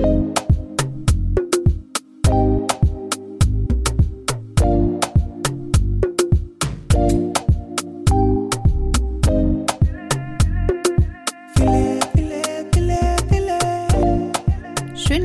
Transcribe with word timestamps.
Schön, 0.00 0.32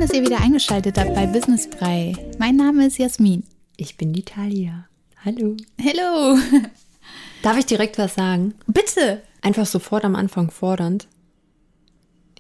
dass 0.02 0.12
ihr 0.12 0.24
wieder 0.24 0.42
eingeschaltet 0.42 0.98
habt 0.98 1.16
bei 1.16 1.26
Business 1.26 1.70
Brei. 1.70 2.12
Mein 2.38 2.58
Name 2.58 2.88
ist 2.88 2.98
Jasmin. 2.98 3.44
Ich 3.78 3.96
bin 3.96 4.12
die 4.12 4.24
Talia. 4.24 4.90
Hallo. 5.24 5.56
Hello. 5.80 6.38
Darf 7.44 7.58
ich 7.58 7.66
direkt 7.66 7.98
was 7.98 8.16
sagen? 8.16 8.56
Bitte. 8.68 9.22
Einfach 9.42 9.66
sofort 9.66 10.04
am 10.04 10.16
Anfang 10.16 10.52
fordernd. 10.52 11.08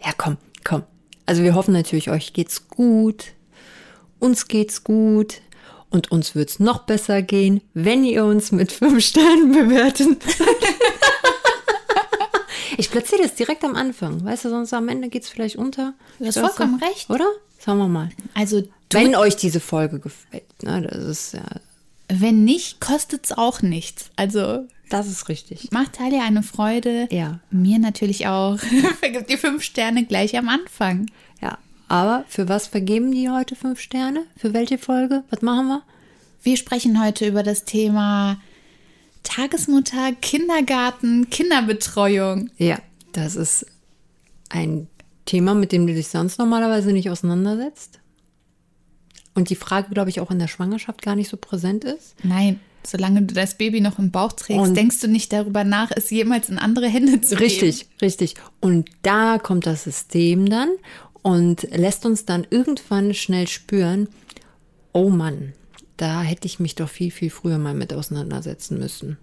Ja, 0.03 0.11
komm. 0.17 0.35
Also 1.25 1.43
wir 1.43 1.55
hoffen 1.55 1.73
natürlich, 1.73 2.09
euch 2.09 2.33
geht's 2.33 2.67
gut. 2.67 3.25
Uns 4.19 4.47
geht's 4.47 4.83
gut. 4.83 5.41
Und 5.89 6.11
uns 6.11 6.35
wird's 6.35 6.59
noch 6.59 6.79
besser 6.79 7.21
gehen, 7.21 7.61
wenn 7.73 8.03
ihr 8.03 8.25
uns 8.25 8.51
mit 8.51 8.71
fünf 8.71 9.03
Sternen 9.03 9.51
bewerten. 9.51 10.17
ich 12.77 12.91
platziere 12.91 13.23
das 13.23 13.35
direkt 13.35 13.63
am 13.63 13.75
Anfang. 13.75 14.23
Weißt 14.23 14.45
du, 14.45 14.49
sonst 14.49 14.73
am 14.73 14.89
Ende 14.89 15.09
geht's 15.09 15.29
vielleicht 15.29 15.55
unter. 15.55 15.93
Du 16.19 16.25
hast 16.25 16.37
vollkommen 16.37 16.81
recht. 16.83 17.09
Oder? 17.09 17.27
Sagen 17.59 17.79
wir 17.79 17.87
mal. 17.87 18.09
Also, 18.33 18.63
Wenn 18.91 19.15
euch 19.15 19.37
diese 19.37 19.59
Folge 19.59 19.99
gefällt. 19.99 20.63
Ne, 20.63 20.81
das 20.81 21.03
ist 21.03 21.33
ja, 21.33 21.45
wenn 22.09 22.43
nicht, 22.43 22.81
kostet's 22.81 23.31
auch 23.31 23.61
nichts. 23.61 24.09
Also, 24.15 24.65
das 24.89 25.07
ist 25.07 25.29
richtig. 25.29 25.71
macht 25.71 25.93
Talia 25.93 26.23
eine 26.23 26.43
Freude. 26.43 27.07
Ja. 27.11 27.39
Mir 27.49 27.79
natürlich 27.79 28.27
auch. 28.27 28.57
Vergibt 28.99 29.29
die 29.29 29.37
fünf 29.37 29.63
Sterne 29.63 30.05
gleich 30.05 30.37
am 30.37 30.49
Anfang. 30.49 31.07
Ja, 31.41 31.57
aber 31.87 32.25
für 32.27 32.47
was 32.49 32.67
vergeben 32.67 33.11
die 33.11 33.29
heute 33.29 33.55
fünf 33.55 33.79
Sterne? 33.79 34.23
Für 34.37 34.53
welche 34.53 34.77
Folge? 34.77 35.23
Was 35.29 35.41
machen 35.41 35.67
wir? 35.67 35.83
Wir 36.43 36.57
sprechen 36.57 37.03
heute 37.03 37.27
über 37.27 37.41
das 37.43 37.65
Thema 37.65 38.39
Tagesmutter, 39.23 40.13
Kindergarten, 40.21 41.29
Kinderbetreuung. 41.29 42.51
Ja, 42.57 42.77
das 43.13 43.35
ist 43.35 43.65
ein 44.49 44.87
Thema, 45.25 45.55
mit 45.55 45.71
dem 45.71 45.87
du 45.87 45.93
dich 45.93 46.07
sonst 46.07 46.37
normalerweise 46.37 46.93
nicht 46.93 47.09
auseinandersetzt. 47.09 47.99
Und 49.33 49.49
die 49.49 49.55
Frage, 49.55 49.89
glaube 49.89 50.09
ich, 50.09 50.21
auch 50.21 50.31
in 50.31 50.39
der 50.39 50.47
Schwangerschaft 50.47 51.01
gar 51.01 51.15
nicht 51.15 51.29
so 51.29 51.37
präsent 51.37 51.83
ist. 51.83 52.15
Nein, 52.23 52.59
solange 52.87 53.23
du 53.23 53.33
das 53.33 53.57
Baby 53.57 53.81
noch 53.81 53.99
im 53.99 54.11
Bauch 54.11 54.33
trägst, 54.33 54.61
Und- 54.69 54.75
denkst 54.75 54.99
du 54.99 55.07
nicht 55.07 55.31
darüber 55.33 55.63
nach, 55.63 55.91
es 55.95 56.09
jemals 56.09 56.49
in 56.49 56.57
andere 56.57 56.87
Hände 56.87 57.21
zu 57.21 57.35
geben. 57.35 57.43
Richtig, 57.43 57.87
richtig. 58.01 58.35
Und 58.61 58.89
da 59.01 59.37
kommt 59.39 59.65
das 59.65 59.83
System 59.83 60.49
dann 60.49 60.69
und 61.21 61.63
lässt 61.75 62.05
uns 62.05 62.25
dann 62.25 62.45
irgendwann 62.49 63.13
schnell 63.13 63.47
spüren, 63.47 64.07
oh 64.93 65.09
Mann, 65.09 65.53
da 65.97 66.21
hätte 66.21 66.45
ich 66.45 66.59
mich 66.59 66.75
doch 66.75 66.89
viel, 66.89 67.11
viel 67.11 67.29
früher 67.29 67.57
mal 67.57 67.73
mit 67.73 67.93
auseinandersetzen 67.93 68.77
müssen. 68.79 69.17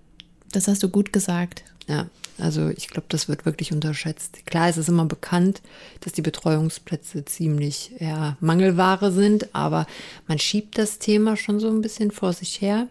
Das 0.51 0.69
hast 0.69 0.83
du 0.83 0.89
gut 0.89 1.13
gesagt. 1.13 1.65
Ja, 1.89 2.07
also 2.39 2.69
ich 2.69 2.89
glaube, 2.89 3.07
das 3.09 3.29
wird 3.29 3.45
wirklich 3.45 3.73
unterschätzt. 3.73 4.47
Klar, 4.47 4.69
es 4.69 4.77
ist 4.77 4.89
immer 4.89 5.05
bekannt, 5.05 5.61
dass 6.01 6.13
die 6.13 6.23
Betreuungsplätze 6.23 7.25
ziemlich 7.25 7.93
ja, 7.99 8.37
Mangelware 8.41 9.13
sind, 9.13 9.55
aber 9.55 9.87
man 10.29 10.39
schiebt 10.39 10.79
das 10.79 10.99
Thema 10.99 11.37
schon 11.37 11.61
so 11.61 11.69
ein 11.69 11.83
bisschen 11.83 12.11
vor 12.11 12.33
sich 12.33 12.61
her, 12.61 12.87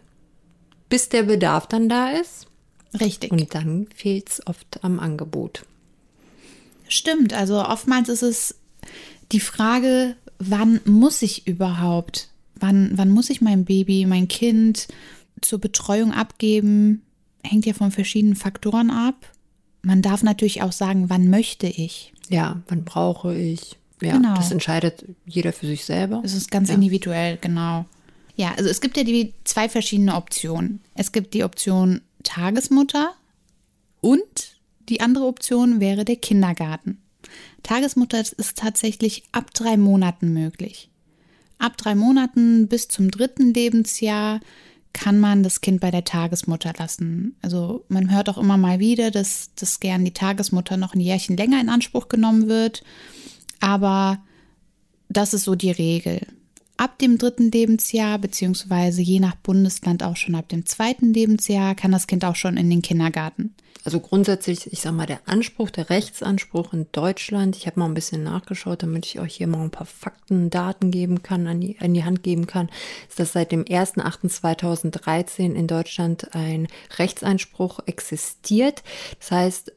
bis 0.91 1.09
der 1.09 1.23
Bedarf 1.23 1.65
dann 1.67 1.89
da 1.89 2.09
ist. 2.11 2.45
Richtig. 2.99 3.31
Und 3.31 3.55
dann 3.55 3.87
fehlt 3.95 4.29
es 4.29 4.45
oft 4.45 4.83
am 4.83 4.99
Angebot. 4.99 5.65
Stimmt, 6.87 7.33
also 7.33 7.65
oftmals 7.65 8.09
ist 8.09 8.21
es 8.21 8.55
die 9.31 9.39
Frage, 9.39 10.15
wann 10.39 10.81
muss 10.85 11.21
ich 11.21 11.47
überhaupt, 11.47 12.27
wann, 12.55 12.91
wann 12.95 13.09
muss 13.09 13.29
ich 13.29 13.39
mein 13.39 13.63
Baby, 13.63 14.05
mein 14.05 14.27
Kind 14.27 14.89
zur 15.39 15.59
Betreuung 15.59 16.11
abgeben, 16.11 17.01
hängt 17.43 17.65
ja 17.65 17.73
von 17.73 17.91
verschiedenen 17.91 18.35
Faktoren 18.35 18.89
ab. 18.91 19.15
Man 19.83 20.01
darf 20.01 20.21
natürlich 20.21 20.61
auch 20.61 20.73
sagen, 20.73 21.09
wann 21.09 21.29
möchte 21.29 21.67
ich. 21.67 22.11
Ja, 22.29 22.61
wann 22.67 22.83
brauche 22.83 23.33
ich? 23.35 23.77
Ja, 24.01 24.17
Genau. 24.17 24.35
das 24.35 24.51
entscheidet 24.51 25.05
jeder 25.25 25.53
für 25.53 25.67
sich 25.67 25.85
selber. 25.85 26.19
Das 26.23 26.33
ist 26.33 26.51
ganz 26.51 26.69
individuell, 26.69 27.37
genau. 27.39 27.85
Ja, 28.35 28.53
also 28.55 28.69
es 28.69 28.81
gibt 28.81 28.97
ja 28.97 29.03
die 29.03 29.33
zwei 29.43 29.69
verschiedene 29.69 30.15
Optionen. 30.15 30.81
Es 30.95 31.11
gibt 31.11 31.33
die 31.33 31.43
Option 31.43 32.01
Tagesmutter 32.23 33.13
und 33.99 34.57
die 34.89 35.01
andere 35.01 35.25
Option 35.25 35.79
wäre 35.79 36.05
der 36.05 36.15
Kindergarten. 36.15 37.01
Tagesmutter 37.63 38.19
ist 38.19 38.57
tatsächlich 38.57 39.23
ab 39.31 39.53
drei 39.53 39.77
Monaten 39.77 40.33
möglich. 40.33 40.89
Ab 41.59 41.77
drei 41.77 41.93
Monaten 41.93 42.67
bis 42.67 42.87
zum 42.87 43.11
dritten 43.11 43.53
Lebensjahr 43.53 44.39
kann 44.93 45.19
man 45.19 45.43
das 45.43 45.61
Kind 45.61 45.79
bei 45.79 45.91
der 45.91 46.03
Tagesmutter 46.03 46.73
lassen. 46.77 47.35
Also 47.41 47.85
man 47.87 48.11
hört 48.11 48.29
auch 48.29 48.37
immer 48.37 48.57
mal 48.57 48.79
wieder, 48.79 49.11
dass, 49.11 49.51
dass 49.55 49.79
gern 49.79 50.03
die 50.03 50.13
Tagesmutter 50.13 50.75
noch 50.75 50.93
ein 50.93 50.99
Jährchen 50.99 51.37
länger 51.37 51.61
in 51.61 51.69
Anspruch 51.69 52.09
genommen 52.09 52.47
wird. 52.49 52.83
Aber 53.59 54.21
das 55.07 55.33
ist 55.33 55.43
so 55.43 55.55
die 55.55 55.71
Regel. 55.71 56.25
Ab 56.81 56.97
dem 56.97 57.19
dritten 57.19 57.51
Lebensjahr, 57.51 58.17
beziehungsweise 58.17 59.03
je 59.03 59.19
nach 59.19 59.35
Bundesland 59.35 60.01
auch 60.01 60.17
schon 60.17 60.33
ab 60.33 60.49
dem 60.49 60.65
zweiten 60.65 61.13
Lebensjahr, 61.13 61.75
kann 61.75 61.91
das 61.91 62.07
Kind 62.07 62.25
auch 62.25 62.35
schon 62.35 62.57
in 62.57 62.71
den 62.71 62.81
Kindergarten. 62.81 63.53
Also 63.83 63.99
grundsätzlich, 63.99 64.65
ich 64.73 64.81
sag 64.81 64.93
mal, 64.93 65.05
der 65.05 65.19
Anspruch, 65.27 65.69
der 65.69 65.91
Rechtsanspruch 65.91 66.73
in 66.73 66.87
Deutschland, 66.91 67.55
ich 67.55 67.67
habe 67.67 67.79
mal 67.79 67.85
ein 67.85 67.93
bisschen 67.93 68.23
nachgeschaut, 68.23 68.81
damit 68.81 69.05
ich 69.05 69.19
euch 69.19 69.35
hier 69.35 69.45
mal 69.45 69.61
ein 69.61 69.69
paar 69.69 69.85
Fakten, 69.85 70.49
Daten 70.49 70.89
geben 70.89 71.21
kann, 71.21 71.45
an 71.45 71.61
die, 71.61 71.77
an 71.79 71.93
die 71.93 72.03
Hand 72.03 72.23
geben 72.23 72.47
kann, 72.47 72.67
ist, 73.07 73.19
dass 73.19 73.33
seit 73.33 73.51
dem 73.51 73.63
1.8.2013 73.63 75.53
in 75.53 75.67
Deutschland 75.67 76.33
ein 76.33 76.67
Rechtsanspruch 76.97 77.81
existiert. 77.85 78.81
Das 79.19 79.29
heißt, 79.29 79.71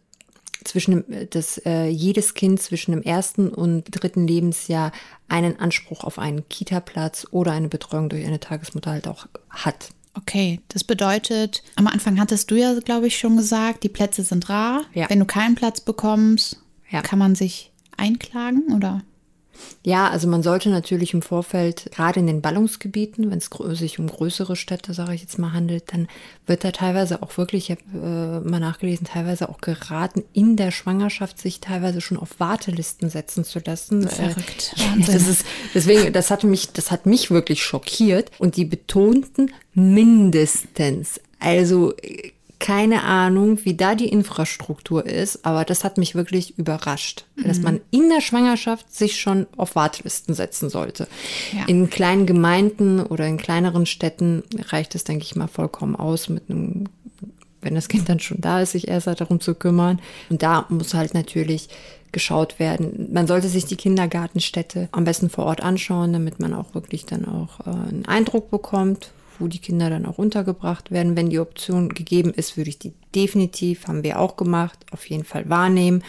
zwischen 0.65 1.05
dem, 1.07 1.29
dass 1.31 1.59
äh, 1.65 1.87
jedes 1.89 2.35
Kind 2.35 2.61
zwischen 2.61 2.93
dem 2.93 3.03
ersten 3.03 3.49
und 3.49 3.85
dritten 3.91 4.27
Lebensjahr 4.27 4.93
einen 5.29 5.59
Anspruch 5.61 6.05
auf 6.05 6.19
einen 6.19 6.49
Kita-Platz 6.49 7.27
oder 7.31 7.53
eine 7.53 7.69
Betreuung 7.69 8.09
durch 8.09 8.25
eine 8.27 8.41
Tagesmutter 8.41 8.91
halt 8.91 9.07
auch 9.09 9.27
hat. 9.51 9.91
Okay, 10.17 10.61
das 10.69 10.85
bedeutet, 10.85 11.63
am 11.77 11.87
Anfang 11.89 12.21
hattest 12.21 12.51
du 12.51 12.55
ja, 12.55 12.79
glaube 12.81 13.09
ich, 13.09 13.19
schon 13.19 13.37
gesagt, 13.37 13.83
die 13.83 13.89
Plätze 13.89 14.23
sind 14.23 14.49
rar. 14.49 14.83
Ja. 14.95 15.11
Wenn 15.11 15.19
du 15.19 15.25
keinen 15.25 15.57
Platz 15.57 15.81
bekommst, 15.81 16.61
Ja. 16.91 17.03
kann 17.03 17.19
man 17.19 17.35
sich 17.35 17.73
einklagen 17.97 18.73
oder? 18.75 19.03
Ja, 19.83 20.09
also 20.09 20.29
man 20.29 20.43
sollte 20.43 20.71
natürlich 20.71 21.15
im 21.15 21.23
Vorfeld, 21.23 21.91
gerade 21.95 22.21
in 22.21 22.27
den 22.27 22.41
Ballungsgebieten, 22.41 23.31
wenn 23.31 23.39
es 23.39 23.51
sich 23.79 23.99
um 23.99 24.07
größere 24.07 24.57
Städte, 24.57 24.95
sage 24.95 25.15
ich 25.15 25.21
jetzt 25.21 25.39
mal, 25.39 25.53
handelt, 25.53 25.93
dann 25.93 26.09
wird 26.47 26.65
da 26.65 26.71
teilweise 26.71 27.23
auch 27.23 27.37
wirklich, 27.37 27.71
ich 27.71 27.77
habe 27.77 28.43
äh, 28.45 28.49
mal 28.49 28.61
nachgelesen, 28.61 29.07
teilweise 29.07 29.49
auch 29.49 29.61
geraten, 29.61 30.25
in 30.33 30.57
der 30.57 30.71
Schwangerschaft 30.71 31.39
sich 31.39 31.61
teilweise 31.61 32.01
schon 32.01 32.17
auf 32.17 32.41
Wartelisten 32.41 33.11
setzen 33.11 33.45
zu 33.45 33.61
lassen. 33.65 34.09
Verrückt. 34.09 34.75
Äh, 34.77 34.81
ja, 34.83 34.91
Wahnsinn. 34.93 35.15
das 35.15 35.29
ist, 35.29 35.47
deswegen, 35.75 36.13
das 36.13 36.31
hat 36.31 36.45
mich, 36.45 36.73
das 36.73 36.91
hat 36.91 37.07
mich 37.07 37.31
wirklich 37.31 37.63
schockiert. 37.63 38.31
Und 38.39 38.57
die 38.57 38.65
betonten 38.65 39.53
mindestens. 39.75 41.21
Also 41.39 41.95
äh, 41.99 42.33
keine 42.59 43.05
Ahnung, 43.05 43.59
wie 43.65 43.75
da 43.75 43.95
die 43.95 44.09
Infrastruktur 44.09 45.05
ist, 45.05 45.45
aber 45.45 45.65
das 45.65 45.85
hat 45.85 45.99
mich 45.99 46.15
wirklich 46.15 46.59
überrascht, 46.59 47.25
dass 47.37 47.61
man 47.61 47.81
in 47.91 48.09
der 48.09 48.21
Schwangerschaft 48.21 48.95
sich 48.95 49.21
schon 49.21 49.47
auf 49.57 49.77
Wartelisten 49.77 50.35
setzen 50.35 50.71
sollte. 50.71 51.07
Ja. 51.53 51.65
In 51.67 51.91
kleinen 51.91 52.27
Gemeinden 52.27 53.01
oder 53.01 53.27
in 53.27 53.37
kleineren 53.37 53.87
Städten 53.87 54.45
reicht 54.69 54.95
es, 54.95 55.05
denke 55.05 55.25
ich 55.25 55.37
mal, 55.37 55.49
vollkommen 55.49 55.97
aus 55.97 56.29
mit 56.29 56.49
einem 56.49 56.85
wenn 57.65 57.75
das 57.75 57.89
Kind 57.89 58.09
dann 58.11 58.21
schon 58.21 58.43
da 58.43 58.61
ist, 58.61 58.73
sich 58.73 58.89
erst 58.89 59.07
halt 59.07 59.23
darum 59.23 59.41
zu 59.41 59.55
kümmern. 59.55 59.99
Und 60.29 60.43
da 60.43 60.67
muss 60.69 60.93
halt 60.93 61.15
natürlich 61.15 61.71
geschaut 62.13 62.59
werden. 62.59 63.09
Man 63.13 63.27
sollte 63.27 63.49
sich 63.49 63.65
die 63.65 63.77
Kindergartenstätte 63.77 64.89
am 64.93 65.05
besten 65.05 65.31
vor 65.31 65.47
Ort 65.47 65.63
anschauen, 65.63 66.13
damit 66.13 66.41
man 66.41 66.55
auch 66.55 66.75
wirklich 66.75 67.07
dann 67.07 67.27
auch 67.27 67.61
äh, 67.61 67.71
einen 67.71 68.05
Eindruck 68.07 68.51
bekommt, 68.51 69.11
wo 69.41 69.49
die 69.49 69.59
Kinder 69.59 69.91
dann 69.91 70.07
auch 70.07 70.19
untergebracht 70.19 70.91
werden. 70.91 71.17
Wenn 71.17 71.31
die 71.31 71.39
Option 71.39 71.91
gegeben 71.91 72.33
ist, 72.33 72.57
würde 72.57 72.71
ich 72.71 72.79
die 72.79 72.93
definitiv, 73.15 73.87
haben 73.87 74.03
wir 74.03 74.19
auch 74.19 74.37
gemacht, 74.37 74.79
auf 74.91 75.09
jeden 75.09 75.25
Fall 75.25 75.49
wahrnehmen. 75.49 76.03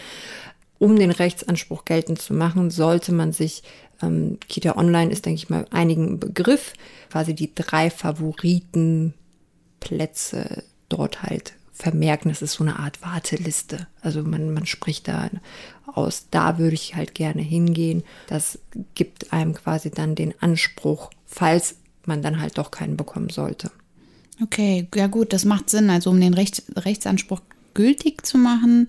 Um 0.78 0.96
den 0.96 1.10
Rechtsanspruch 1.10 1.84
geltend 1.84 2.20
zu 2.20 2.34
machen, 2.34 2.70
sollte 2.70 3.12
man 3.12 3.32
sich, 3.32 3.62
ähm, 4.02 4.38
Kita 4.48 4.76
Online 4.76 5.10
ist, 5.10 5.24
denke 5.24 5.38
ich 5.38 5.48
mal, 5.48 5.66
einigen 5.70 6.20
Begriff, 6.20 6.74
quasi 7.10 7.34
die 7.34 7.54
drei 7.54 7.90
Favoritenplätze 7.90 10.64
dort 10.88 11.22
halt 11.22 11.54
vermerken. 11.72 12.30
Das 12.30 12.42
ist 12.42 12.54
so 12.54 12.64
eine 12.64 12.78
Art 12.78 13.02
Warteliste. 13.02 13.86
Also 14.00 14.22
man, 14.22 14.52
man 14.52 14.66
spricht 14.66 15.08
da 15.08 15.30
aus, 15.86 16.28
da 16.30 16.58
würde 16.58 16.74
ich 16.74 16.94
halt 16.94 17.14
gerne 17.14 17.42
hingehen. 17.42 18.04
Das 18.28 18.58
gibt 18.94 19.32
einem 19.32 19.54
quasi 19.54 19.90
dann 19.90 20.14
den 20.14 20.34
Anspruch, 20.40 21.10
falls 21.26 21.76
man 22.08 22.22
dann 22.22 22.40
halt 22.40 22.58
doch 22.58 22.70
keinen 22.70 22.96
bekommen 22.96 23.30
sollte. 23.30 23.70
Okay, 24.42 24.86
ja 24.94 25.06
gut, 25.06 25.32
das 25.32 25.44
macht 25.44 25.70
Sinn. 25.70 25.88
Also 25.90 26.10
um 26.10 26.20
den 26.20 26.34
Recht, 26.34 26.62
Rechtsanspruch 26.76 27.40
gültig 27.74 28.26
zu 28.26 28.36
machen, 28.38 28.88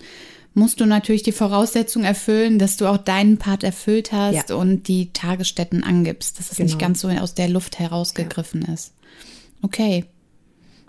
musst 0.54 0.80
du 0.82 0.86
natürlich 0.86 1.24
die 1.24 1.32
Voraussetzung 1.32 2.04
erfüllen, 2.04 2.58
dass 2.60 2.78
du 2.78 2.88
auch 2.88 2.98
deinen 2.98 3.38
Part 3.38 3.64
erfüllt 3.64 4.12
hast 4.12 4.50
Ja. 4.50 4.56
und 4.56 4.88
die 4.88 5.12
Tagesstätten 5.14 5.84
angibst, 5.84 6.40
dass 6.40 6.52
es 6.52 6.58
nicht 6.60 6.74
Genau. 6.74 6.88
ganz 6.88 7.02
so 7.02 7.10
aus 7.10 7.34
der 7.36 7.48
Luft 7.48 7.80
herausgegriffen 7.80 8.64
ist. 8.64 8.94
Okay. 9.62 10.06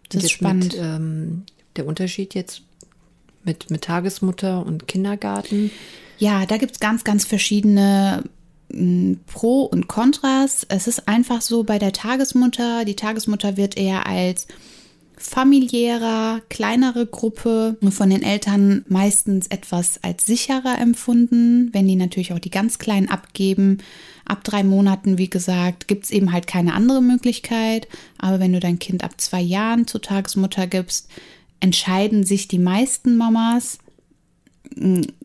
Das 0.08 0.22
ist 0.25 0.30
Jetzt 0.30 0.38
spannend. 0.38 0.72
Mit, 0.72 0.76
ähm, 0.82 1.42
der 1.76 1.86
Unterschied 1.86 2.34
jetzt 2.34 2.62
mit, 3.44 3.70
mit 3.70 3.82
Tagesmutter 3.82 4.64
und 4.64 4.88
Kindergarten. 4.88 5.70
Ja, 6.19 6.46
da 6.46 6.56
gibt's 6.56 6.80
ganz, 6.80 7.04
ganz 7.04 7.25
verschiedene 7.25 8.25
Pro 9.26 9.62
und 9.62 9.88
Kontras. 9.88 10.66
Es 10.68 10.86
ist 10.86 11.08
einfach 11.08 11.40
so 11.40 11.64
bei 11.64 11.78
der 11.78 11.92
Tagesmutter, 11.92 12.84
die 12.84 12.96
Tagesmutter 12.96 13.56
wird 13.56 13.76
eher 13.76 14.06
als 14.06 14.46
familiärer, 15.16 16.40
kleinere 16.48 17.06
Gruppe 17.06 17.76
von 17.90 18.10
den 18.10 18.22
Eltern 18.22 18.84
meistens 18.88 19.48
etwas 19.48 20.02
als 20.02 20.26
sicherer 20.26 20.78
empfunden, 20.78 21.70
wenn 21.72 21.88
die 21.88 21.96
natürlich 21.96 22.32
auch 22.32 22.38
die 22.38 22.50
ganz 22.50 22.78
Kleinen 22.78 23.08
abgeben. 23.08 23.78
Ab 24.24 24.44
drei 24.44 24.62
Monaten, 24.62 25.18
wie 25.18 25.30
gesagt, 25.30 25.88
gibt's 25.88 26.10
eben 26.10 26.32
halt 26.32 26.46
keine 26.46 26.74
andere 26.74 27.02
Möglichkeit. 27.02 27.88
Aber 28.18 28.38
wenn 28.38 28.52
du 28.52 28.60
dein 28.60 28.78
Kind 28.78 29.02
ab 29.02 29.20
zwei 29.20 29.40
Jahren 29.40 29.86
zur 29.86 30.02
Tagesmutter 30.02 30.66
gibst, 30.66 31.08
entscheiden 31.60 32.24
sich 32.24 32.46
die 32.46 32.58
meisten 32.58 33.16
Mamas 33.16 33.78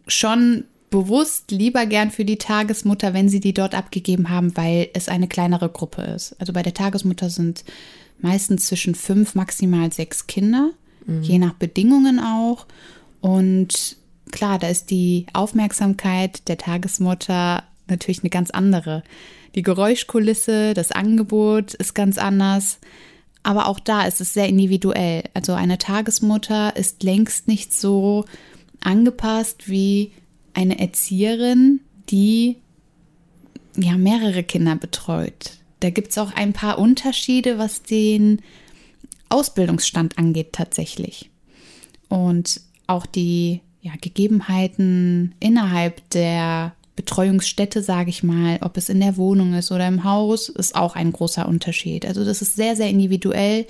schon 0.07 0.63
bewusst 0.93 1.49
lieber 1.49 1.87
gern 1.87 2.11
für 2.11 2.23
die 2.23 2.37
Tagesmutter, 2.37 3.15
wenn 3.15 3.27
sie 3.27 3.39
die 3.39 3.55
dort 3.55 3.73
abgegeben 3.73 4.29
haben, 4.29 4.55
weil 4.55 4.89
es 4.93 5.09
eine 5.09 5.27
kleinere 5.27 5.69
Gruppe 5.69 6.03
ist. 6.03 6.35
Also 6.39 6.53
bei 6.53 6.61
der 6.61 6.75
Tagesmutter 6.75 7.31
sind 7.31 7.63
meistens 8.19 8.67
zwischen 8.67 8.93
fünf, 8.93 9.33
maximal 9.33 9.91
sechs 9.91 10.27
Kinder, 10.27 10.69
je 11.23 11.39
nach 11.39 11.53
Bedingungen 11.53 12.19
auch. 12.19 12.67
Und 13.21 13.97
klar, 14.31 14.59
da 14.59 14.67
ist 14.67 14.91
die 14.91 15.25
Aufmerksamkeit 15.33 16.47
der 16.47 16.59
Tagesmutter 16.59 17.63
natürlich 17.87 18.21
eine 18.21 18.29
ganz 18.29 18.51
andere. 18.51 19.01
Die 19.55 19.63
Geräuschkulisse, 19.63 20.75
das 20.75 20.91
Angebot 20.91 21.73
ist 21.73 21.95
ganz 21.95 22.19
anders. 22.19 22.77
Aber 23.41 23.65
auch 23.65 23.79
da 23.79 24.03
ist 24.03 24.21
es 24.21 24.33
sehr 24.33 24.47
individuell. 24.47 25.23
Also 25.33 25.53
eine 25.53 25.79
Tagesmutter 25.79 26.75
ist 26.75 27.01
längst 27.01 27.47
nicht 27.47 27.73
so 27.73 28.25
angepasst 28.79 29.67
wie 29.67 30.11
eine 30.53 30.79
Erzieherin, 30.79 31.79
die 32.09 32.57
ja 33.75 33.97
mehrere 33.97 34.44
Kinder 34.44 34.75
betreut. 34.75 35.57
Da 35.79 35.89
gibt 35.89 36.11
es 36.11 36.17
auch 36.17 36.31
ein 36.33 36.53
paar 36.53 36.79
Unterschiede, 36.79 37.57
was 37.57 37.83
den 37.83 38.41
Ausbildungsstand 39.29 40.17
angeht 40.17 40.53
tatsächlich. 40.53 41.29
Und 42.07 42.61
auch 42.88 43.05
die 43.05 43.61
ja, 43.81 43.91
Gegebenheiten 44.00 45.35
innerhalb 45.39 46.07
der 46.11 46.73
Betreuungsstätte, 46.95 47.81
sage 47.81 48.11
ich 48.11 48.23
mal, 48.23 48.59
ob 48.61 48.77
es 48.77 48.89
in 48.89 49.00
der 49.00 49.17
Wohnung 49.17 49.55
ist 49.55 49.71
oder 49.71 49.88
im 49.88 50.03
Haus, 50.03 50.50
ist 50.50 50.75
auch 50.75 50.95
ein 50.95 51.11
großer 51.11 51.47
Unterschied. 51.47 52.05
Also 52.05 52.23
das 52.23 52.41
ist 52.41 52.55
sehr, 52.55 52.75
sehr 52.75 52.89
individuell. 52.89 53.65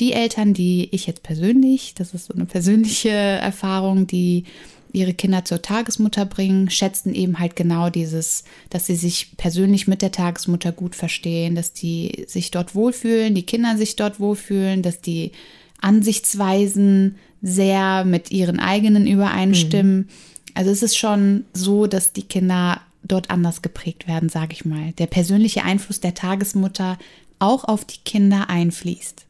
Die 0.00 0.12
Eltern, 0.12 0.52
die 0.52 0.88
ich 0.92 1.06
jetzt 1.06 1.22
persönlich, 1.22 1.94
das 1.94 2.12
ist 2.12 2.26
so 2.26 2.34
eine 2.34 2.44
persönliche 2.44 3.10
Erfahrung, 3.10 4.06
die 4.06 4.44
ihre 4.92 5.14
Kinder 5.14 5.44
zur 5.44 5.62
Tagesmutter 5.62 6.24
bringen, 6.24 6.70
schätzen 6.70 7.14
eben 7.14 7.38
halt 7.38 7.56
genau 7.56 7.90
dieses, 7.90 8.44
dass 8.70 8.86
sie 8.86 8.96
sich 8.96 9.36
persönlich 9.36 9.88
mit 9.88 10.02
der 10.02 10.12
Tagesmutter 10.12 10.72
gut 10.72 10.94
verstehen, 10.94 11.54
dass 11.54 11.72
die 11.72 12.24
sich 12.28 12.50
dort 12.50 12.74
wohlfühlen, 12.74 13.34
die 13.34 13.44
Kinder 13.44 13.76
sich 13.76 13.96
dort 13.96 14.20
wohlfühlen, 14.20 14.82
dass 14.82 15.00
die 15.00 15.32
Ansichtsweisen 15.80 17.16
sehr 17.40 18.04
mit 18.04 18.30
ihren 18.30 18.60
eigenen 18.60 19.06
übereinstimmen. 19.06 20.08
Also 20.54 20.70
es 20.70 20.82
ist 20.82 20.96
schon 20.96 21.44
so, 21.52 21.86
dass 21.86 22.12
die 22.12 22.22
Kinder 22.22 22.80
dort 23.02 23.30
anders 23.30 23.62
geprägt 23.62 24.06
werden, 24.06 24.28
sage 24.28 24.52
ich 24.52 24.64
mal. 24.64 24.92
Der 24.92 25.06
persönliche 25.06 25.64
Einfluss 25.64 26.00
der 26.00 26.14
Tagesmutter 26.14 26.98
auch 27.38 27.64
auf 27.64 27.84
die 27.84 27.98
Kinder 28.04 28.48
einfließt. 28.48 29.26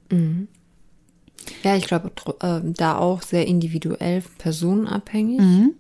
Ja, 1.62 1.76
ich 1.76 1.86
glaube, 1.86 2.10
äh, 2.40 2.60
da 2.64 2.98
auch 2.98 3.22
sehr 3.22 3.46
individuell, 3.46 4.22
personenabhängig. 4.38 5.40
Mhm. 5.40 5.74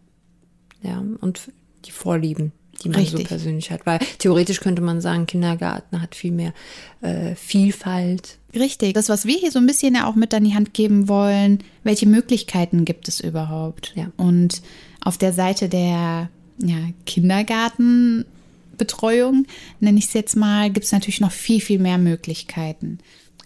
Ja, 0.82 1.02
und 1.20 1.52
die 1.84 1.90
Vorlieben, 1.90 2.52
die 2.82 2.88
man 2.88 3.00
Richtig. 3.00 3.22
so 3.22 3.26
persönlich 3.26 3.70
hat. 3.70 3.86
Weil 3.86 4.00
theoretisch 4.18 4.60
könnte 4.60 4.82
man 4.82 5.00
sagen, 5.00 5.26
Kindergarten 5.26 6.02
hat 6.02 6.14
viel 6.14 6.32
mehr 6.32 6.52
äh, 7.00 7.34
Vielfalt. 7.34 8.38
Richtig. 8.54 8.92
Das, 8.94 9.08
was 9.08 9.26
wir 9.26 9.36
hier 9.36 9.50
so 9.50 9.58
ein 9.58 9.66
bisschen 9.66 9.94
ja 9.94 10.06
auch 10.08 10.14
mit 10.14 10.34
an 10.34 10.44
die 10.44 10.54
Hand 10.54 10.74
geben 10.74 11.08
wollen, 11.08 11.64
welche 11.84 12.06
Möglichkeiten 12.06 12.84
gibt 12.84 13.08
es 13.08 13.20
überhaupt? 13.20 13.92
Ja. 13.94 14.10
Und 14.16 14.62
auf 15.00 15.16
der 15.18 15.32
Seite 15.32 15.68
der 15.68 16.28
ja, 16.58 16.76
Kindergartenbetreuung, 17.06 19.46
nenne 19.80 19.98
ich 19.98 20.06
es 20.06 20.12
jetzt 20.12 20.36
mal, 20.36 20.70
gibt 20.70 20.86
es 20.86 20.92
natürlich 20.92 21.20
noch 21.20 21.32
viel, 21.32 21.60
viel 21.60 21.78
mehr 21.78 21.98
Möglichkeiten. 21.98 22.98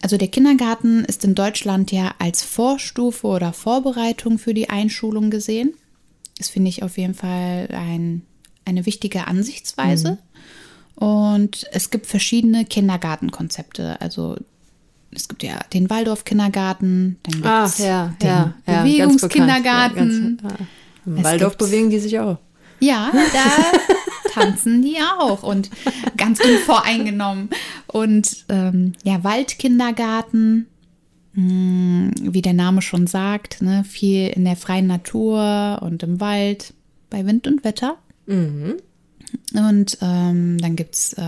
Also 0.07 0.19
der 0.19 0.29
Kindergarten 0.29 1.05
ist 1.05 1.25
in 1.25 1.35
Deutschland 1.35 1.91
ja 1.91 2.15
als 2.21 2.45
Vorstufe 2.45 3.27
oder 3.27 3.53
Vorbereitung 3.53 4.39
für 4.39 4.55
die 4.55 4.71
Einschulung 4.71 5.31
gesehen. 5.31 5.75
Das 6.39 6.49
finde 6.49 6.69
ich 6.69 6.85
auf 6.85 6.97
jeden 6.97 7.15
Fall 7.15 7.67
ein, 7.73 8.23
eine 8.65 8.87
wichtige 8.87 9.27
Ansichtsweise. 9.27 10.19
Und 10.95 11.67
es 11.73 11.91
gibt 11.91 12.07
verschiedene 12.07 12.65
Kindergartenkonzepte. 12.65 14.01
Also 14.01 14.37
es 15.11 15.27
gibt 15.27 15.43
ja 15.43 15.59
den 15.73 15.91
Waldorf-Kindergarten, 15.91 17.19
dann 17.25 17.43
gibt 17.43 17.67
es 17.67 17.77
den 17.79 18.55
Bewegungskindergarten. 18.65 20.41
Ja, 20.41 20.51
Im 21.05 21.17
Es 21.17 21.25
Waldorf 21.25 21.57
bewegen 21.57 21.91
die 21.91 21.99
sich 21.99 22.17
auch. 22.21 22.39
Ja, 22.79 23.11
da 23.13 23.79
tanzen 24.33 24.83
die 24.83 24.99
auch 25.19 25.43
und 25.43 25.71
ganz 26.17 26.41
unvoreingenommen. 26.41 27.51
Und 27.97 28.45
ähm, 28.51 28.93
ja, 29.05 29.25
Waldkindergarten, 29.25 30.67
mh, 31.33 32.11
wie 32.21 32.43
der 32.43 32.53
Name 32.53 32.83
schon 32.83 33.07
sagt, 33.07 33.63
ne, 33.63 33.85
viel 33.85 34.29
in 34.29 34.45
der 34.45 34.57
freien 34.57 34.87
Natur 34.87 35.79
und 35.81 36.03
im 36.03 36.21
Wald 36.21 36.75
bei 37.09 37.25
Wind 37.25 37.47
und 37.47 37.65
Wetter. 37.65 37.97
Und 39.55 39.97
ähm, 40.03 40.59
dann 40.59 40.77
gibt 40.77 40.95
es 40.95 41.15
äh, 41.15 41.23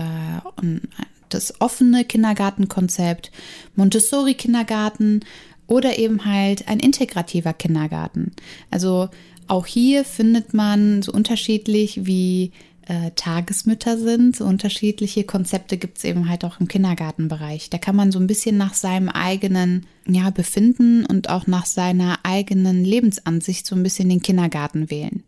das 1.29 1.59
offene 1.59 2.05
Kindergartenkonzept, 2.05 3.31
Montessori-Kindergarten 3.75 5.21
oder 5.65 5.97
eben 5.97 6.23
halt 6.25 6.67
ein 6.67 6.79
integrativer 6.79 7.53
Kindergarten. 7.53 8.33
Also 8.69 9.09
auch 9.47 9.65
hier 9.65 10.05
findet 10.05 10.53
man 10.53 11.01
so 11.01 11.13
unterschiedlich 11.13 12.05
wie 12.05 12.51
äh, 12.89 13.11
Tagesmütter 13.11 13.99
sind, 13.99 14.35
so 14.35 14.45
unterschiedliche 14.45 15.23
Konzepte 15.23 15.77
gibt 15.77 15.99
es 15.99 16.03
eben 16.03 16.27
halt 16.27 16.43
auch 16.43 16.59
im 16.59 16.67
Kindergartenbereich. 16.67 17.69
Da 17.69 17.77
kann 17.77 17.95
man 17.95 18.11
so 18.11 18.17
ein 18.19 18.25
bisschen 18.25 18.57
nach 18.57 18.73
seinem 18.73 19.09
eigenen 19.09 19.85
ja, 20.07 20.31
Befinden 20.31 21.05
und 21.05 21.29
auch 21.29 21.45
nach 21.45 21.67
seiner 21.67 22.17
eigenen 22.23 22.83
Lebensansicht 22.83 23.67
so 23.67 23.75
ein 23.75 23.83
bisschen 23.83 24.09
den 24.09 24.23
Kindergarten 24.23 24.89
wählen. 24.89 25.23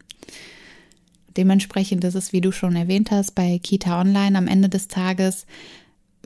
Dementsprechend 1.38 2.04
ist 2.04 2.16
es, 2.16 2.34
wie 2.34 2.42
du 2.42 2.52
schon 2.52 2.76
erwähnt 2.76 3.12
hast, 3.12 3.36
bei 3.36 3.60
Kita 3.60 4.02
Online 4.02 4.38
am 4.38 4.48
Ende 4.48 4.68
des 4.68 4.88
Tages, 4.88 5.46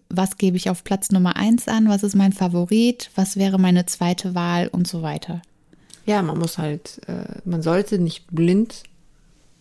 was 0.08 0.38
gebe 0.38 0.56
ich 0.56 0.70
auf 0.70 0.86
Platz 0.86 1.12
Nummer 1.12 1.36
eins 1.36 1.68
an, 1.68 1.90
was 1.90 2.04
ist 2.04 2.16
mein 2.16 2.32
Favorit, 2.32 3.12
was 3.16 3.36
wäre 3.36 3.60
meine 3.60 3.86
zweite 3.86 4.36
Wahl 4.36 4.70
und 4.70 4.88
so 4.88 5.02
weiter. 5.02 5.42
Ja, 6.06 6.22
man 6.22 6.40
muss 6.40 6.58
halt, 6.58 7.02
äh, 7.08 7.40
man 7.44 7.62
sollte 7.62 8.00
nicht 8.00 8.28
blind, 8.32 8.84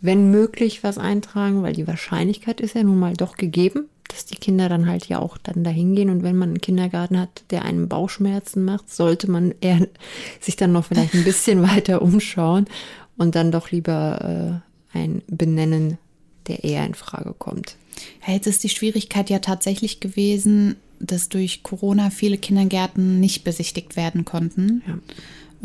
wenn 0.04 0.30
möglich, 0.30 0.84
was 0.84 0.98
eintragen, 0.98 1.62
weil 1.62 1.72
die 1.72 1.86
Wahrscheinlichkeit 1.86 2.60
ist 2.60 2.74
ja 2.74 2.82
nun 2.82 2.98
mal 2.98 3.14
doch 3.14 3.38
gegeben, 3.38 3.88
dass 4.08 4.26
die 4.26 4.36
Kinder 4.36 4.68
dann 4.68 4.86
halt 4.86 5.06
ja 5.06 5.18
auch 5.18 5.38
dann 5.38 5.64
dahin 5.64 5.94
gehen. 5.94 6.10
Und 6.10 6.22
wenn 6.22 6.36
man 6.36 6.50
einen 6.50 6.60
Kindergarten 6.60 7.18
hat, 7.18 7.42
der 7.48 7.64
einem 7.64 7.88
Bauchschmerzen 7.88 8.66
macht, 8.66 8.92
sollte 8.92 9.30
man 9.30 9.54
eher 9.62 9.88
sich 10.40 10.56
dann 10.56 10.72
noch 10.72 10.84
vielleicht 10.84 11.14
ein 11.14 11.24
bisschen 11.24 11.62
weiter 11.68 12.02
umschauen 12.02 12.66
und 13.16 13.34
dann 13.34 13.50
doch 13.50 13.70
lieber 13.70 14.62
äh, 14.92 14.98
ein 14.98 15.22
benennen, 15.26 15.96
der 16.48 16.64
eher 16.64 16.84
in 16.84 16.94
Frage 16.94 17.34
kommt. 17.38 17.76
Ja, 18.26 18.34
jetzt 18.34 18.46
ist 18.46 18.62
die 18.62 18.68
Schwierigkeit 18.68 19.30
ja 19.30 19.38
tatsächlich 19.38 20.00
gewesen, 20.00 20.76
dass 21.00 21.30
durch 21.30 21.62
Corona 21.62 22.10
viele 22.10 22.36
Kindergärten 22.36 23.20
nicht 23.20 23.42
besichtigt 23.42 23.96
werden 23.96 24.26
konnten. 24.26 24.82
Ja. 24.86 24.98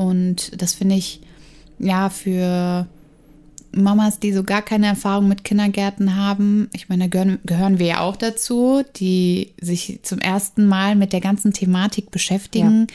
Und 0.02 0.62
das 0.62 0.76
finde 0.76 0.96
ich 0.96 1.20
ja 1.78 2.10
für 2.10 2.88
Mamas, 3.72 4.20
die 4.20 4.34
so 4.34 4.44
gar 4.44 4.62
keine 4.62 4.88
Erfahrung 4.88 5.28
mit 5.28 5.44
Kindergärten 5.44 6.16
haben, 6.16 6.70
ich 6.74 6.90
meine, 6.90 7.04
da 7.04 7.08
gehören, 7.10 7.40
gehören 7.46 7.80
wir 7.80 7.86
ja 7.86 8.00
auch 8.02 8.16
dazu, 8.16 8.84
die 8.96 9.54
sich 9.62 10.00
zum 10.04 10.20
ersten 10.20 10.68
Mal 10.68 10.96
mit 10.96 11.14
der 11.14 11.22
ganzen 11.22 11.54
Thematik 11.54 12.12
beschäftigen, 12.12 12.88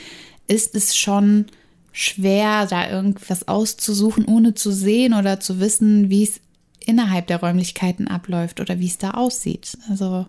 ist 0.47 0.75
es 0.75 0.97
schon 0.97 1.47
schwer, 1.93 2.67
da 2.67 2.91
irgendwas 2.91 3.47
auszusuchen, 3.47 4.25
ohne 4.25 4.55
zu 4.55 4.73
sehen 4.73 5.15
oder 5.15 5.39
zu 5.39 5.61
wissen, 5.61 6.11
wie 6.11 6.25
es 6.25 6.41
innerhalb 6.85 7.29
der 7.29 7.41
Räumlichkeiten 7.41 8.09
abläuft 8.09 8.61
oder 8.61 8.79
wie 8.81 8.89
es 8.89 8.99
da 8.99 9.13
aussieht. 9.13 9.79
Also 9.89 10.27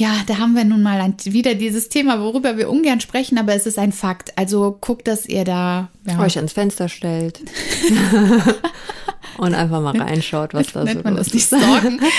ja, 0.00 0.22
da 0.26 0.38
haben 0.38 0.56
wir 0.56 0.64
nun 0.64 0.82
mal 0.82 0.98
ein, 0.98 1.14
wieder 1.26 1.54
dieses 1.54 1.90
Thema, 1.90 2.22
worüber 2.22 2.56
wir 2.56 2.70
ungern 2.70 3.02
sprechen, 3.02 3.36
aber 3.36 3.54
es 3.54 3.66
ist 3.66 3.78
ein 3.78 3.92
Fakt. 3.92 4.32
Also 4.38 4.78
guckt, 4.80 5.06
dass 5.06 5.26
ihr 5.26 5.44
da 5.44 5.90
ja, 6.06 6.18
Euch 6.18 6.38
ans 6.38 6.54
Fenster 6.54 6.88
stellt. 6.88 7.38
und 9.36 9.52
einfach 9.52 9.82
mal 9.82 9.94
reinschaut, 9.94 10.54
was 10.54 10.72
da 10.72 10.80
so 10.80 10.86
Nennt 10.86 11.04
man 11.04 11.16
los 11.16 11.26
das 11.26 11.34
nicht 11.34 11.52
ist. 11.52 11.58
stalken? 11.58 12.00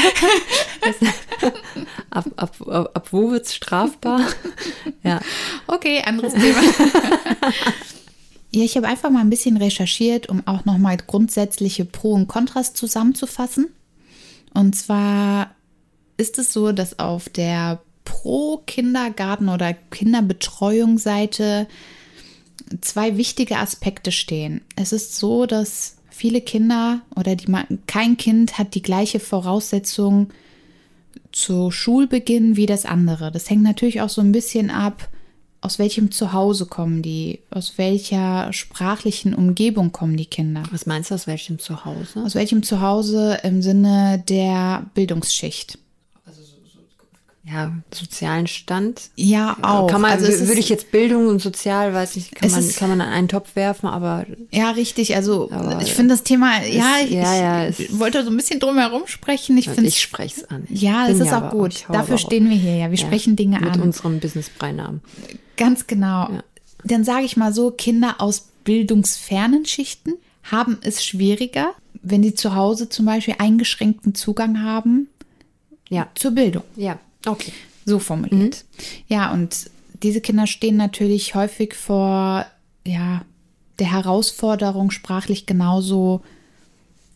Ab, 2.11 2.25
ab, 2.35 2.55
ab, 2.67 2.91
ab 2.93 3.07
wo 3.11 3.31
wird 3.31 3.45
es 3.45 3.55
strafbar? 3.55 4.21
ja. 5.03 5.19
Okay, 5.65 6.03
anderes 6.05 6.33
Thema. 6.33 6.61
ja, 8.51 8.63
ich 8.63 8.77
habe 8.77 8.87
einfach 8.87 9.09
mal 9.09 9.21
ein 9.21 9.29
bisschen 9.31 9.57
recherchiert, 9.57 10.29
um 10.29 10.45
auch 10.45 10.65
nochmal 10.65 10.97
grundsätzliche 10.97 11.85
Pro 11.85 12.11
und 12.11 12.27
Kontras 12.27 12.73
zusammenzufassen. 12.73 13.69
Und 14.53 14.75
zwar 14.75 15.51
ist 16.21 16.37
es 16.37 16.53
so, 16.53 16.71
dass 16.71 16.99
auf 16.99 17.27
der 17.27 17.81
Pro-Kindergarten- 18.05 19.49
oder 19.49 19.73
Kinderbetreuungsseite 19.73 21.67
zwei 22.81 23.17
wichtige 23.17 23.57
Aspekte 23.57 24.11
stehen. 24.11 24.61
Es 24.75 24.93
ist 24.93 25.17
so, 25.17 25.45
dass 25.47 25.97
viele 26.09 26.41
Kinder 26.41 27.01
oder 27.15 27.35
die, 27.35 27.47
kein 27.87 28.17
Kind 28.17 28.57
hat 28.59 28.75
die 28.75 28.83
gleiche 28.83 29.19
Voraussetzung 29.19 30.29
zu 31.31 31.71
Schulbeginn 31.71 32.55
wie 32.55 32.67
das 32.67 32.85
andere. 32.85 33.31
Das 33.31 33.49
hängt 33.49 33.63
natürlich 33.63 34.01
auch 34.01 34.09
so 34.09 34.21
ein 34.21 34.31
bisschen 34.31 34.69
ab, 34.69 35.09
aus 35.61 35.79
welchem 35.79 36.11
Zuhause 36.11 36.65
kommen 36.67 37.01
die, 37.01 37.39
aus 37.49 37.77
welcher 37.77 38.53
sprachlichen 38.53 39.33
Umgebung 39.33 39.91
kommen 39.91 40.17
die 40.17 40.25
Kinder. 40.25 40.63
Was 40.71 40.85
meinst 40.85 41.11
du, 41.11 41.15
aus 41.15 41.27
welchem 41.27 41.59
Zuhause? 41.59 42.23
Aus 42.23 42.35
welchem 42.35 42.63
Zuhause 42.63 43.39
im 43.43 43.61
Sinne 43.61 44.23
der 44.27 44.85
Bildungsschicht. 44.93 45.77
Ja, 47.51 47.73
sozialen 47.93 48.47
Stand. 48.47 49.09
Ja, 49.15 49.57
auch. 49.61 49.87
Kann 49.87 50.01
man, 50.01 50.11
also 50.11 50.27
würde 50.27 50.43
ist- 50.53 50.57
ich 50.59 50.69
jetzt 50.69 50.91
Bildung 50.91 51.27
und 51.27 51.39
Sozial, 51.41 51.93
weiß 51.93 52.15
nicht, 52.15 52.33
kann 52.35 52.49
man, 52.51 52.59
ist- 52.61 52.77
kann 52.77 52.89
man 52.89 53.01
an 53.01 53.09
einen 53.09 53.27
Topf 53.27 53.55
werfen, 53.55 53.87
aber 53.87 54.25
Ja, 54.51 54.71
richtig. 54.71 55.15
Also 55.15 55.49
ich 55.81 55.93
finde 55.93 56.13
das 56.13 56.23
Thema, 56.23 56.63
ja, 56.65 56.95
ich, 57.03 57.11
ja, 57.11 57.35
ja, 57.35 57.67
ich 57.69 57.99
wollte 57.99 58.23
so 58.23 58.29
ein 58.29 58.37
bisschen 58.37 58.59
drum 58.59 58.77
herum 58.77 59.03
sprechen. 59.07 59.57
Ich 59.57 59.67
ich 59.67 59.99
spreche 60.01 60.41
es 60.41 60.49
an. 60.49 60.65
Ich 60.69 60.81
ja, 60.81 61.07
es 61.09 61.19
ist 61.19 61.33
auch 61.33 61.51
gut. 61.51 61.89
hau 61.89 61.93
Dafür 61.93 62.17
stehen 62.17 62.49
wir 62.49 62.55
hier 62.57 62.75
ja. 62.77 62.89
Wir 62.91 62.97
sprechen 62.97 63.35
Dinge 63.35 63.59
mit 63.59 63.73
an. 63.73 63.81
unserem 63.81 64.19
Business-Beinamen. 64.19 65.01
Ganz 65.57 65.87
genau. 65.87 66.29
Dann 66.83 67.03
sage 67.03 67.25
ich 67.25 67.37
mal 67.37 67.53
so, 67.53 67.71
Kinder 67.71 68.15
aus 68.19 68.47
bildungsfernen 68.63 69.65
Schichten 69.65 70.13
haben 70.43 70.77
es 70.81 71.03
schwieriger, 71.05 71.73
wenn 72.01 72.23
sie 72.23 72.33
zu 72.33 72.55
Hause 72.55 72.89
zum 72.89 73.05
Beispiel 73.05 73.35
eingeschränkten 73.37 74.15
Zugang 74.15 74.63
haben 74.63 75.07
Ja, 75.89 76.07
zur 76.15 76.31
Bildung. 76.31 76.63
ja, 76.75 76.97
okay. 77.25 77.53
So 77.85 77.99
formuliert. 77.99 78.65
Ja, 79.07 79.31
und 79.31 79.69
diese 80.03 80.21
Kinder 80.21 80.47
stehen 80.47 80.77
natürlich 80.77 81.35
häufig 81.35 81.73
vor 81.73 82.45
ja, 82.85 83.25
der 83.79 83.91
Herausforderung, 83.91 84.91
sprachlich 84.91 85.45
genauso 85.45 86.21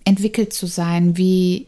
entwickelt 0.03 0.53
zu 0.53 0.67
sein 0.67 1.17
wie 1.17 1.67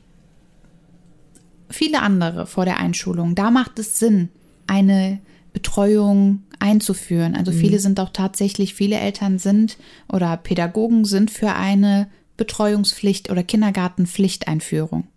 viele 1.69 2.01
andere 2.01 2.47
vor 2.47 2.65
der 2.65 2.77
Einschulung. 2.77 3.35
Da 3.35 3.51
macht 3.51 3.79
es 3.79 3.99
Sinn, 3.99 4.29
eine 4.67 5.19
Betreuung 5.53 6.43
einzuführen. 6.59 7.35
Also 7.35 7.51
viele 7.51 7.79
sind 7.79 7.99
auch 7.99 8.09
tatsächlich, 8.09 8.73
viele 8.73 8.97
Eltern 8.97 9.39
sind 9.39 9.77
oder 10.11 10.37
Pädagogen 10.37 11.05
sind 11.05 11.31
für 11.31 11.53
eine 11.53 12.07
Betreuungspflicht 12.37 13.29
oder 13.29 13.43
Kindergartenpflichteinführung. 13.43 15.07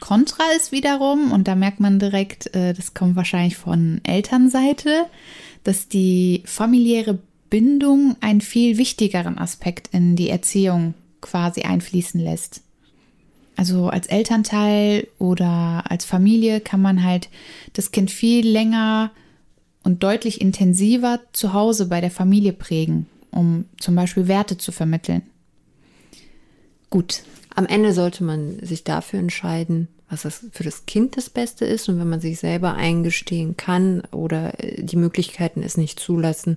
Kontra 0.00 0.44
ist 0.56 0.72
wiederum, 0.72 1.32
und 1.32 1.48
da 1.48 1.54
merkt 1.54 1.80
man 1.80 1.98
direkt, 1.98 2.54
äh, 2.54 2.72
das 2.72 2.94
kommt 2.94 3.16
wahrscheinlich 3.16 3.56
von 3.56 4.00
Elternseite, 4.04 5.06
dass 5.64 5.88
die 5.88 6.42
familiäre 6.46 7.18
Bindung 7.50 8.16
einen 8.20 8.40
viel 8.40 8.78
wichtigeren 8.78 9.38
Aspekt 9.38 9.88
in 9.92 10.16
die 10.16 10.30
Erziehung 10.30 10.94
quasi 11.20 11.62
einfließen 11.62 12.20
lässt. 12.20 12.62
Also 13.56 13.88
als 13.88 14.06
Elternteil 14.06 15.08
oder 15.18 15.82
als 15.88 16.04
Familie 16.04 16.60
kann 16.60 16.80
man 16.80 17.02
halt 17.02 17.28
das 17.72 17.90
Kind 17.90 18.10
viel 18.10 18.46
länger 18.46 19.10
und 19.82 20.02
deutlich 20.02 20.40
intensiver 20.40 21.20
zu 21.32 21.54
Hause 21.54 21.86
bei 21.86 22.00
der 22.00 22.10
Familie 22.10 22.52
prägen, 22.52 23.06
um 23.32 23.64
zum 23.80 23.96
Beispiel 23.96 24.28
Werte 24.28 24.58
zu 24.58 24.70
vermitteln. 24.70 25.22
Gut, 26.90 27.22
Am 27.58 27.66
Ende 27.66 27.92
sollte 27.92 28.22
man 28.22 28.60
sich 28.64 28.84
dafür 28.84 29.18
entscheiden, 29.18 29.88
was 30.08 30.22
das 30.22 30.46
für 30.52 30.62
das 30.62 30.86
Kind 30.86 31.16
das 31.16 31.28
Beste 31.28 31.64
ist. 31.64 31.88
Und 31.88 31.98
wenn 31.98 32.08
man 32.08 32.20
sich 32.20 32.38
selber 32.38 32.74
eingestehen 32.74 33.56
kann 33.56 34.02
oder 34.12 34.62
äh, 34.62 34.80
die 34.84 34.94
Möglichkeiten 34.94 35.64
es 35.64 35.76
nicht 35.76 35.98
zulassen, 35.98 36.56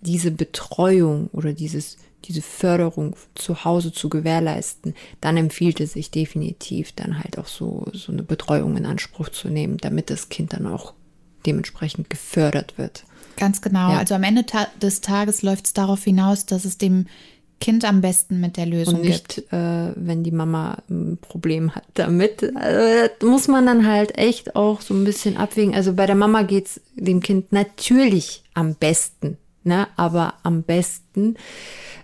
diese 0.00 0.32
Betreuung 0.32 1.28
oder 1.32 1.52
dieses, 1.52 1.98
diese 2.24 2.42
Förderung 2.42 3.14
zu 3.36 3.64
Hause 3.64 3.92
zu 3.92 4.08
gewährleisten, 4.08 4.94
dann 5.20 5.36
empfiehlt 5.36 5.78
es 5.78 5.92
sich 5.92 6.10
definitiv 6.10 6.90
dann 6.90 7.20
halt 7.20 7.38
auch 7.38 7.46
so, 7.46 7.86
so 7.92 8.10
eine 8.10 8.24
Betreuung 8.24 8.76
in 8.76 8.86
Anspruch 8.86 9.28
zu 9.28 9.50
nehmen, 9.50 9.76
damit 9.76 10.10
das 10.10 10.30
Kind 10.30 10.52
dann 10.52 10.66
auch 10.66 10.94
dementsprechend 11.46 12.10
gefördert 12.10 12.76
wird. 12.76 13.04
Ganz 13.36 13.62
genau. 13.62 13.92
Ja. 13.92 13.98
Also 13.98 14.16
am 14.16 14.24
Ende 14.24 14.46
ta 14.46 14.66
des 14.82 15.00
Tages 15.00 15.42
läuft 15.42 15.66
es 15.66 15.74
darauf 15.74 16.02
hinaus, 16.02 16.44
dass 16.44 16.64
es 16.64 16.76
dem 16.76 17.06
Kind 17.62 17.84
am 17.84 18.00
besten 18.00 18.40
mit 18.40 18.56
der 18.56 18.66
Lösung 18.66 18.96
Und 18.96 19.02
gibt. 19.02 19.36
nicht, 19.36 19.52
äh, 19.52 19.92
wenn 19.94 20.24
die 20.24 20.32
Mama 20.32 20.78
ein 20.90 21.16
Problem 21.20 21.76
hat 21.76 21.84
damit. 21.94 22.42
Also, 22.56 23.08
das 23.20 23.28
muss 23.28 23.46
man 23.46 23.64
dann 23.66 23.86
halt 23.86 24.18
echt 24.18 24.56
auch 24.56 24.80
so 24.80 24.94
ein 24.94 25.04
bisschen 25.04 25.36
abwägen. 25.36 25.72
Also 25.72 25.92
bei 25.92 26.06
der 26.06 26.16
Mama 26.16 26.42
geht's 26.42 26.80
dem 26.96 27.20
Kind 27.20 27.52
natürlich 27.52 28.42
am 28.52 28.74
besten. 28.74 29.38
Ne? 29.62 29.86
Aber 29.94 30.34
am 30.42 30.64
besten 30.64 31.36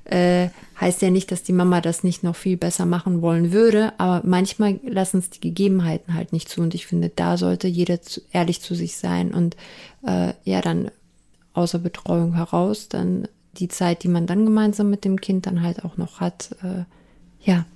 äh, 0.05 0.50
heißt 0.81 1.03
ja 1.03 1.11
nicht, 1.11 1.33
dass 1.33 1.43
die 1.43 1.53
Mama 1.53 1.81
das 1.81 2.05
nicht 2.05 2.23
noch 2.23 2.37
viel 2.37 2.57
besser 2.57 2.87
machen 2.87 3.21
wollen 3.21 3.50
würde. 3.50 3.93
Aber 3.99 4.25
manchmal 4.25 4.79
lassen 4.87 5.19
es 5.19 5.31
die 5.31 5.41
Gegebenheiten 5.41 6.15
halt 6.15 6.33
nicht 6.33 6.49
zu. 6.49 6.61
Und 6.61 6.73
ich 6.77 6.87
finde, 6.87 7.09
da 7.09 7.37
sollte 7.37 7.67
jeder 7.67 8.00
zu, 8.00 8.21
ehrlich 8.31 8.61
zu 8.61 8.77
sich 8.77 8.97
sein 8.97 9.35
und 9.35 9.57
äh, 10.07 10.35
ja 10.45 10.61
dann 10.61 10.93
außer 11.53 11.81
Betreuung 11.81 12.35
heraus 12.35 12.88
dann 12.88 13.27
die 13.59 13.69
Zeit, 13.69 14.03
die 14.03 14.09
man 14.09 14.27
dann 14.27 14.45
gemeinsam 14.45 14.91
mit 14.91 15.05
dem 15.05 15.21
Kind 15.21 15.47
dann 15.47 15.62
halt 15.62 15.85
auch 15.85 15.97
noch 15.97 16.21
hat, 16.21 16.50
äh, 16.62 16.85
ja, 17.49 17.67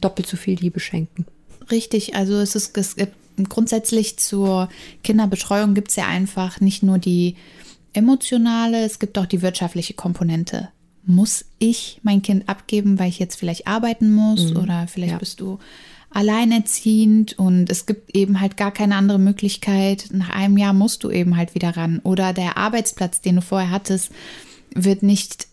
doppelt 0.00 0.26
so 0.26 0.36
viel 0.36 0.58
Liebe 0.58 0.80
schenken. 0.80 1.26
Richtig, 1.70 2.14
also 2.14 2.34
es 2.34 2.54
ist 2.54 2.76
es 2.76 2.96
gibt 2.96 3.14
grundsätzlich 3.48 4.18
zur 4.18 4.68
Kinderbetreuung 5.02 5.74
gibt 5.74 5.88
es 5.90 5.96
ja 5.96 6.06
einfach 6.06 6.60
nicht 6.60 6.82
nur 6.82 6.98
die 6.98 7.36
emotionale, 7.92 8.84
es 8.84 8.98
gibt 8.98 9.18
auch 9.18 9.26
die 9.26 9.42
wirtschaftliche 9.42 9.94
Komponente. 9.94 10.68
Muss 11.04 11.44
ich 11.58 12.00
mein 12.02 12.22
Kind 12.22 12.48
abgeben, 12.48 12.98
weil 12.98 13.08
ich 13.08 13.18
jetzt 13.18 13.36
vielleicht 13.36 13.66
arbeiten 13.66 14.12
muss 14.12 14.54
oder 14.54 14.86
vielleicht 14.86 15.12
Ja. 15.12 15.18
bist 15.18 15.40
du 15.40 15.58
alleinerziehend 16.10 17.38
und 17.38 17.70
es 17.70 17.86
gibt 17.86 18.14
eben 18.16 18.40
halt 18.40 18.56
gar 18.56 18.72
keine 18.72 18.96
andere 18.96 19.18
Möglichkeit. 19.18 20.08
Nach 20.12 20.30
einem 20.30 20.58
Jahr 20.58 20.72
musst 20.72 21.04
du 21.04 21.10
eben 21.10 21.36
halt 21.36 21.54
wieder 21.54 21.76
ran 21.76 22.00
oder 22.02 22.32
der 22.32 22.56
Arbeitsplatz, 22.56 23.20
den 23.20 23.36
du 23.36 23.42
vorher 23.42 23.70
hattest, 23.70 24.10
wird 24.74 25.02
nicht 25.02 25.48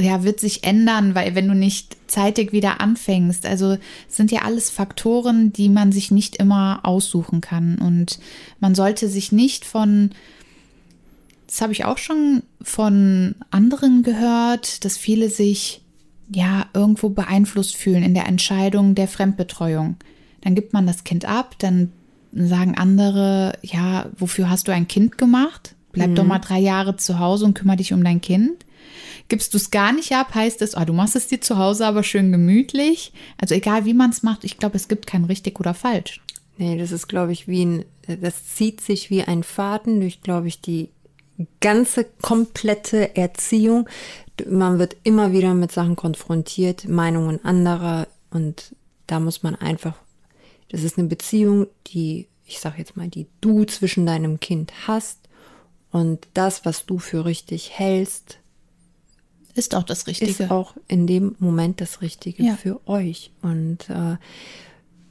ja, 0.00 0.24
wird 0.24 0.40
sich 0.40 0.64
ändern, 0.64 1.14
weil 1.14 1.34
wenn 1.34 1.48
du 1.48 1.54
nicht 1.54 1.96
zeitig 2.06 2.52
wieder 2.52 2.80
anfängst. 2.80 3.46
Also 3.46 3.78
sind 4.08 4.32
ja 4.32 4.42
alles 4.42 4.70
Faktoren, 4.70 5.52
die 5.52 5.68
man 5.68 5.92
sich 5.92 6.10
nicht 6.10 6.36
immer 6.36 6.80
aussuchen 6.82 7.40
kann. 7.40 7.76
Und 7.78 8.18
man 8.60 8.74
sollte 8.74 9.08
sich 9.08 9.32
nicht 9.32 9.64
von, 9.64 10.10
das 11.46 11.60
habe 11.60 11.72
ich 11.72 11.84
auch 11.84 11.98
schon 11.98 12.42
von 12.60 13.34
anderen 13.50 14.02
gehört, 14.02 14.84
dass 14.84 14.96
viele 14.96 15.28
sich 15.28 15.82
ja 16.34 16.66
irgendwo 16.72 17.10
beeinflusst 17.10 17.76
fühlen 17.76 18.02
in 18.02 18.14
der 18.14 18.26
Entscheidung 18.26 18.94
der 18.94 19.08
Fremdbetreuung. 19.08 19.96
Dann 20.40 20.54
gibt 20.54 20.72
man 20.72 20.86
das 20.86 21.04
Kind 21.04 21.24
ab, 21.24 21.56
dann 21.58 21.92
sagen 22.32 22.76
andere, 22.76 23.52
ja, 23.62 24.06
wofür 24.16 24.48
hast 24.48 24.66
du 24.66 24.72
ein 24.72 24.88
Kind 24.88 25.18
gemacht? 25.18 25.74
Bleib 25.92 26.14
doch 26.14 26.24
mal 26.24 26.38
drei 26.38 26.58
Jahre 26.58 26.96
zu 26.96 27.18
Hause 27.18 27.44
und 27.44 27.54
kümmere 27.54 27.76
dich 27.76 27.92
um 27.92 28.02
dein 28.02 28.20
Kind. 28.20 28.64
Gibst 29.28 29.54
du 29.54 29.58
es 29.58 29.70
gar 29.70 29.92
nicht 29.92 30.12
ab, 30.12 30.34
heißt 30.34 30.62
es, 30.62 30.74
ah, 30.74 30.84
du 30.84 30.92
machst 30.92 31.16
es 31.16 31.28
dir 31.28 31.40
zu 31.40 31.58
Hause 31.58 31.86
aber 31.86 32.02
schön 32.02 32.32
gemütlich. 32.32 33.12
Also 33.38 33.54
egal 33.54 33.84
wie 33.84 33.94
man 33.94 34.10
es 34.10 34.22
macht, 34.22 34.44
ich 34.44 34.58
glaube, 34.58 34.76
es 34.76 34.88
gibt 34.88 35.06
kein 35.06 35.24
richtig 35.24 35.60
oder 35.60 35.74
falsch. 35.74 36.20
Nee, 36.58 36.76
das 36.76 36.92
ist, 36.92 37.08
glaube 37.08 37.32
ich, 37.32 37.48
wie 37.48 37.64
ein, 37.64 37.84
das 38.20 38.54
zieht 38.54 38.80
sich 38.80 39.10
wie 39.10 39.22
ein 39.22 39.42
Faden 39.42 40.00
durch, 40.00 40.20
glaube 40.22 40.48
ich, 40.48 40.60
die 40.60 40.90
ganze 41.60 42.04
komplette 42.20 43.16
Erziehung. 43.16 43.88
Man 44.48 44.78
wird 44.78 44.96
immer 45.02 45.32
wieder 45.32 45.54
mit 45.54 45.72
Sachen 45.72 45.96
konfrontiert, 45.96 46.88
Meinungen 46.88 47.44
anderer 47.44 48.06
und 48.30 48.74
da 49.06 49.20
muss 49.20 49.42
man 49.42 49.54
einfach, 49.54 49.94
das 50.70 50.82
ist 50.82 50.98
eine 50.98 51.08
Beziehung, 51.08 51.66
die, 51.88 52.28
ich 52.46 52.60
sage 52.60 52.78
jetzt 52.78 52.96
mal, 52.96 53.08
die 53.08 53.26
du 53.40 53.64
zwischen 53.64 54.06
deinem 54.06 54.40
Kind 54.40 54.72
hast 54.86 55.21
und 55.92 56.26
das, 56.34 56.64
was 56.64 56.86
du 56.86 56.98
für 56.98 57.24
richtig 57.24 57.70
hältst, 57.78 58.38
Ist 59.54 59.74
auch 59.74 59.82
das 59.84 60.06
Richtige. 60.06 60.30
ist 60.30 60.50
auch 60.50 60.74
in 60.88 61.06
dem 61.06 61.36
Moment 61.38 61.80
das 61.80 62.00
Richtige 62.00 62.42
Ja. 62.42 62.56
für 62.56 62.80
euch. 62.88 63.30
Und 63.42 63.88
äh, 63.90 64.16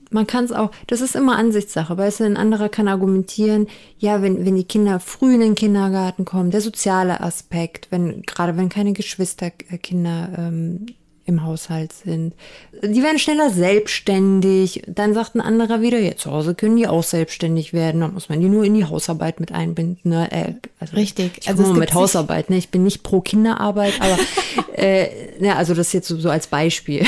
man 0.10 0.28
kann 0.28 0.44
es 0.46 0.52
auch, 0.52 0.72
das 0.88 1.00
ist 1.00 1.16
immer 1.16 1.38
Ansichtssache, 1.38 1.96
weißt 1.98 2.20
du, 2.22 2.24
ein 2.26 2.36
anderer 2.38 2.68
kann 2.68 2.88
argumentieren, 2.88 3.68
ja, 4.00 4.22
wenn, 4.22 4.44
wenn 4.46 4.56
die 4.56 4.64
Kinder 4.66 5.00
früh 5.00 5.36
in 5.36 5.40
den 5.42 5.56
Kindergarten 5.56 6.26
kommen, 6.26 6.52
der 6.52 6.60
soziale 6.62 7.22
Aspekt, 7.22 7.88
wenn, 7.92 8.24
gerade 8.24 8.58
wenn 8.58 8.68
keine 8.70 8.94
Geschwisterkinder 8.94 10.30
ähm, 10.38 10.88
im 11.32 11.44
Haushalt 11.44 11.94
sind. 11.94 12.36
Die 12.84 13.02
werden 13.02 13.18
schneller 13.18 13.50
selbstständig. 13.50 14.84
Dann 14.88 15.14
sagt 15.14 15.36
ein 15.36 15.42
anderer 15.42 15.82
wieder, 15.82 16.00
ja, 16.00 16.16
zu 16.16 16.32
Hause 16.32 16.54
können 16.54 16.78
die 16.78 16.88
auch 16.88 17.04
selbstständig 17.04 17.74
werden. 17.74 18.02
Dann 18.02 18.14
muss 18.14 18.30
man 18.30 18.40
die 18.40 18.50
nur 18.50 18.64
in 18.64 18.76
die 18.76 18.86
Hausarbeit 18.86 19.40
mit 19.40 19.52
einbinden. 19.52 20.12
Ne? 20.12 20.32
Äh, 20.32 20.54
also 20.80 20.96
Richtig. 20.96 21.40
Ich 21.40 21.50
also 21.50 21.74
mit 21.74 21.94
Hausarbeit. 21.94 22.50
Ne? 22.50 22.58
Ich 22.58 22.70
bin 22.70 22.84
nicht 22.84 23.02
pro 23.02 23.22
Kinderarbeit, 23.22 24.00
aber 24.00 24.18
äh, 24.78 25.44
ja, 25.44 25.56
also 25.56 25.74
das 25.74 25.94
jetzt 25.94 26.08
so, 26.08 26.20
so 26.20 26.30
als 26.30 26.48
Beispiel. 26.48 27.06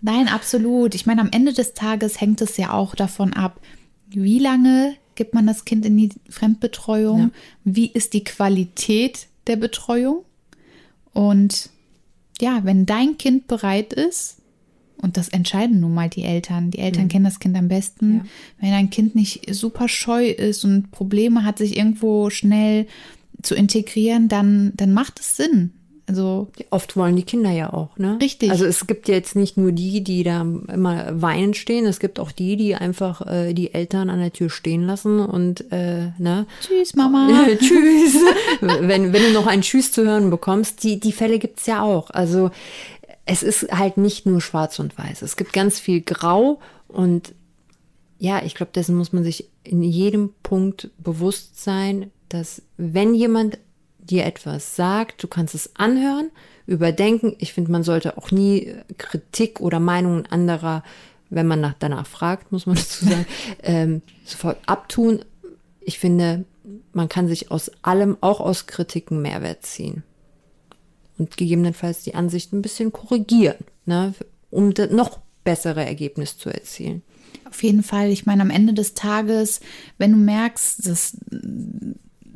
Nein, 0.00 0.28
absolut. 0.28 0.94
Ich 0.94 1.04
meine, 1.04 1.20
am 1.20 1.28
Ende 1.30 1.52
des 1.52 1.74
Tages 1.74 2.20
hängt 2.20 2.40
es 2.40 2.56
ja 2.56 2.72
auch 2.72 2.94
davon 2.94 3.34
ab, 3.34 3.60
wie 4.08 4.38
lange 4.38 4.94
gibt 5.14 5.34
man 5.34 5.46
das 5.46 5.64
Kind 5.64 5.84
in 5.84 5.96
die 5.98 6.10
Fremdbetreuung? 6.30 7.20
Ja. 7.20 7.30
Wie 7.64 7.90
ist 7.90 8.14
die 8.14 8.24
Qualität 8.24 9.26
der 9.46 9.56
Betreuung? 9.56 10.24
Und 11.12 11.68
ja, 12.40 12.60
wenn 12.64 12.86
dein 12.86 13.18
Kind 13.18 13.46
bereit 13.46 13.92
ist, 13.92 14.36
und 15.02 15.16
das 15.16 15.28
entscheiden 15.28 15.80
nun 15.80 15.94
mal 15.94 16.10
die 16.10 16.24
Eltern. 16.24 16.70
Die 16.70 16.78
Eltern 16.78 17.04
mhm. 17.04 17.08
kennen 17.08 17.24
das 17.24 17.40
Kind 17.40 17.56
am 17.56 17.68
besten. 17.68 18.16
Ja. 18.16 18.24
Wenn 18.60 18.72
ein 18.74 18.90
Kind 18.90 19.14
nicht 19.14 19.54
super 19.54 19.88
scheu 19.88 20.28
ist 20.28 20.64
und 20.64 20.90
Probleme 20.90 21.44
hat, 21.44 21.58
sich 21.58 21.76
irgendwo 21.76 22.28
schnell 22.28 22.86
zu 23.42 23.54
integrieren, 23.54 24.28
dann, 24.28 24.72
dann 24.76 24.92
macht 24.92 25.20
es 25.20 25.36
Sinn. 25.36 25.72
Also 26.10 26.48
oft 26.70 26.96
wollen 26.96 27.14
die 27.14 27.22
Kinder 27.22 27.52
ja 27.52 27.72
auch, 27.72 27.96
ne? 27.96 28.18
Richtig. 28.20 28.50
Also 28.50 28.64
es 28.64 28.88
gibt 28.88 29.06
jetzt 29.06 29.36
nicht 29.36 29.56
nur 29.56 29.70
die, 29.70 30.02
die 30.02 30.24
da 30.24 30.40
immer 30.40 31.22
weinen 31.22 31.54
stehen, 31.54 31.86
es 31.86 32.00
gibt 32.00 32.18
auch 32.18 32.32
die, 32.32 32.56
die 32.56 32.74
einfach 32.74 33.24
äh, 33.28 33.54
die 33.54 33.72
Eltern 33.72 34.10
an 34.10 34.18
der 34.18 34.32
Tür 34.32 34.50
stehen 34.50 34.82
lassen 34.82 35.20
und 35.20 35.70
äh, 35.70 36.08
ne? 36.18 36.46
Tschüss, 36.62 36.96
Mama. 36.96 37.28
Tschüss. 37.60 38.16
wenn, 38.60 39.12
wenn 39.12 39.22
du 39.22 39.32
noch 39.32 39.46
ein 39.46 39.62
Tschüss 39.62 39.92
zu 39.92 40.04
hören 40.04 40.30
bekommst, 40.30 40.82
die, 40.82 40.98
die 40.98 41.12
Fälle 41.12 41.38
gibt's 41.38 41.66
ja 41.66 41.80
auch. 41.80 42.10
Also 42.10 42.50
es 43.24 43.44
ist 43.44 43.70
halt 43.70 43.96
nicht 43.96 44.26
nur 44.26 44.40
schwarz 44.40 44.80
und 44.80 44.98
weiß. 44.98 45.22
Es 45.22 45.36
gibt 45.36 45.52
ganz 45.52 45.78
viel 45.78 46.00
Grau 46.00 46.58
und 46.88 47.34
ja, 48.18 48.42
ich 48.44 48.56
glaube, 48.56 48.72
dessen 48.74 48.96
muss 48.96 49.12
man 49.12 49.22
sich 49.22 49.48
in 49.62 49.84
jedem 49.84 50.30
Punkt 50.42 50.90
bewusst 50.98 51.62
sein, 51.62 52.10
dass 52.28 52.62
wenn 52.76 53.14
jemand 53.14 53.58
dir 54.10 54.24
etwas 54.24 54.76
sagt, 54.76 55.22
du 55.22 55.28
kannst 55.28 55.54
es 55.54 55.76
anhören, 55.76 56.30
überdenken. 56.66 57.34
Ich 57.38 57.52
finde, 57.52 57.70
man 57.70 57.82
sollte 57.82 58.18
auch 58.18 58.30
nie 58.30 58.74
Kritik 58.98 59.60
oder 59.60 59.80
Meinungen 59.80 60.26
anderer, 60.26 60.82
wenn 61.30 61.46
man 61.46 61.60
nach, 61.60 61.74
danach 61.78 62.06
fragt, 62.06 62.52
muss 62.52 62.66
man 62.66 62.76
dazu 62.76 63.04
sagen, 63.04 63.26
ähm, 63.62 64.02
sofort 64.24 64.58
abtun. 64.66 65.24
Ich 65.80 65.98
finde, 65.98 66.44
man 66.92 67.08
kann 67.08 67.28
sich 67.28 67.50
aus 67.50 67.70
allem, 67.82 68.16
auch 68.20 68.40
aus 68.40 68.66
Kritiken, 68.66 69.22
Mehrwert 69.22 69.64
ziehen. 69.64 70.02
Und 71.18 71.36
gegebenenfalls 71.36 72.02
die 72.02 72.14
Ansicht 72.14 72.52
ein 72.52 72.62
bisschen 72.62 72.92
korrigieren, 72.92 73.58
ne, 73.84 74.14
um 74.50 74.72
noch 74.90 75.20
bessere 75.44 75.84
Ergebnisse 75.84 76.38
zu 76.38 76.50
erzielen. 76.50 77.02
Auf 77.44 77.62
jeden 77.62 77.82
Fall. 77.82 78.10
Ich 78.10 78.26
meine, 78.26 78.42
am 78.42 78.50
Ende 78.50 78.72
des 78.72 78.94
Tages, 78.94 79.60
wenn 79.98 80.12
du 80.12 80.18
merkst, 80.18 80.86
dass 80.86 81.16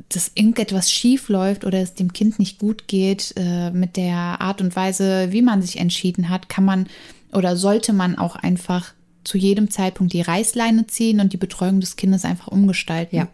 dass 0.09 0.31
irgendetwas 0.35 0.91
schief 0.91 1.29
läuft 1.29 1.65
oder 1.65 1.79
es 1.81 1.93
dem 1.93 2.13
Kind 2.13 2.39
nicht 2.39 2.59
gut 2.59 2.87
geht 2.87 3.33
äh, 3.37 3.71
mit 3.71 3.97
der 3.97 4.39
Art 4.41 4.61
und 4.61 4.75
Weise, 4.75 5.31
wie 5.31 5.41
man 5.41 5.61
sich 5.61 5.79
entschieden 5.79 6.29
hat, 6.29 6.49
kann 6.49 6.65
man 6.65 6.87
oder 7.33 7.57
sollte 7.57 7.91
man 7.91 8.17
auch 8.17 8.35
einfach 8.35 8.93
zu 9.23 9.37
jedem 9.37 9.69
Zeitpunkt 9.71 10.13
die 10.13 10.21
Reißleine 10.21 10.87
ziehen 10.87 11.19
und 11.19 11.33
die 11.33 11.37
Betreuung 11.37 11.79
des 11.79 11.95
Kindes 11.95 12.23
einfach 12.23 12.47
umgestalten. 12.47 13.15
Ja. 13.15 13.27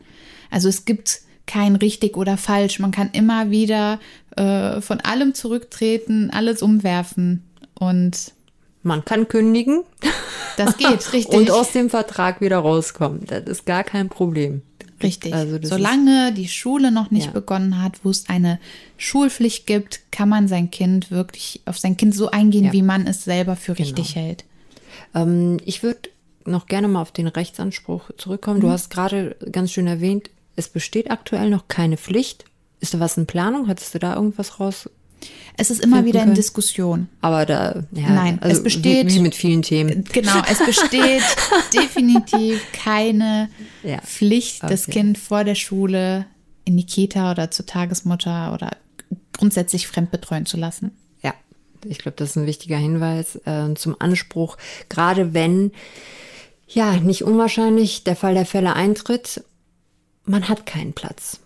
Also 0.50 0.70
es 0.70 0.86
gibt 0.86 1.22
kein 1.46 1.76
richtig 1.76 2.18
oder 2.18 2.38
falsch. 2.38 2.80
Man 2.80 2.92
kann 2.92 3.10
immer 3.12 3.52
wieder 3.52 4.00
äh, 4.38 4.80
von 4.82 5.02
allem 5.02 5.34
zurücktreten, 5.34 6.30
alles 6.32 6.62
umwerfen 6.62 7.44
und 7.74 8.34
man 8.84 9.06
kann 9.06 9.28
kündigen. 9.28 9.84
Das 10.58 10.78
geht, 10.78 11.14
richtig. 11.14 11.38
Und 11.38 11.52
aus 11.52 11.72
dem 11.72 11.90
Vertrag 11.90 12.42
wieder 12.42 12.60
rauskommen. 12.60 13.26
Das 13.28 13.44
ist 13.44 13.66
gar 13.66 13.84
kein 13.84 14.10
Problem. 14.10 14.64
Richtig. 15.04 15.34
Also 15.34 15.58
Solange 15.62 16.34
die 16.34 16.48
Schule 16.48 16.92
noch 16.92 17.12
nicht 17.12 17.28
ja. 17.28 17.32
begonnen 17.32 17.82
hat, 17.82 18.04
wo 18.04 18.10
es 18.10 18.30
eine 18.30 18.60
Schulpflicht 18.98 19.68
gibt, 19.68 20.02
kann 20.12 20.30
man 20.30 20.48
sein 20.48 20.72
Kind 20.72 21.12
wirklich 21.12 21.62
auf 21.66 21.78
sein 21.78 21.98
Kind 21.98 22.16
so 22.16 22.32
eingehen, 22.32 22.66
ja. 22.66 22.74
wie 22.74 22.82
man 22.82 23.08
es 23.08 23.24
selber 23.24 23.56
für 23.56 23.74
genau. 23.74 23.88
richtig 23.88 24.16
hält. 24.16 24.46
Ähm, 25.14 25.58
ich 25.66 25.84
würde 25.84 26.10
noch 26.46 26.68
gerne 26.68 26.88
mal 26.88 27.02
auf 27.02 27.12
den 27.12 27.28
Rechtsanspruch 27.28 28.12
zurückkommen. 28.18 28.58
Mhm. 28.58 28.64
Du 28.64 28.70
hast 28.70 28.90
gerade 28.90 29.36
ganz 29.52 29.72
schön 29.72 29.88
erwähnt, 29.88 30.30
es 30.56 30.70
besteht 30.70 31.12
aktuell 31.12 31.50
noch 31.50 31.68
keine 31.68 31.98
Pflicht. 31.98 32.46
Ist 32.80 32.94
da 32.94 33.00
was 33.00 33.18
in 33.18 33.28
Planung? 33.28 33.68
Hattest 33.68 33.94
du 33.94 34.00
da 34.00 34.16
irgendwas 34.16 34.60
raus 34.60 34.90
es 35.58 35.70
ist 35.70 35.84
immer 35.84 36.06
wieder 36.06 36.24
in 36.24 36.34
Diskussion. 36.34 37.08
Aber 37.22 37.46
da, 37.46 37.84
ja, 37.92 38.10
nein, 38.10 38.40
also 38.42 38.58
es 38.58 38.64
besteht 38.64 39.08
wie, 39.08 39.16
wie, 39.16 39.20
mit 39.20 39.36
vielen 39.36 39.62
Themen. 39.62 40.06
Genau, 40.12 40.42
es 40.50 40.60
besteht 40.66 41.24
definitiv 41.74 42.62
keine 42.72 43.50
ja, 43.84 44.00
Pflicht, 44.02 44.64
okay. 44.64 44.72
das 44.72 44.88
Kind 44.88 45.18
vor 45.18 45.44
der 45.44 45.56
Schule 45.56 46.26
in 46.66 46.78
die 46.78 46.86
Kita 46.86 47.32
oder 47.32 47.52
zur 47.52 47.66
Tagesmutter 47.66 48.54
oder 48.54 48.72
grundsätzlich 49.34 49.88
fremdbetreuen 49.88 50.46
zu 50.46 50.58
lassen. 50.58 50.92
Ja, 51.22 51.34
ich 51.86 52.00
glaube, 52.00 52.16
das 52.18 52.32
ist 52.32 52.36
ein 52.38 52.46
wichtiger 52.46 52.78
Hinweis 52.78 53.36
äh, 53.46 53.74
zum 53.76 53.96
Anspruch, 54.00 54.58
gerade 54.90 55.34
wenn 55.34 55.72
ja 56.68 56.98
nicht 56.98 57.24
unwahrscheinlich 57.24 58.04
der 58.04 58.16
Fall 58.16 58.34
der 58.34 58.46
Fälle 58.46 58.74
eintritt, 58.74 59.44
man 60.26 60.48
hat 60.48 60.66
keinen 60.66 60.94
Platz. 60.94 61.40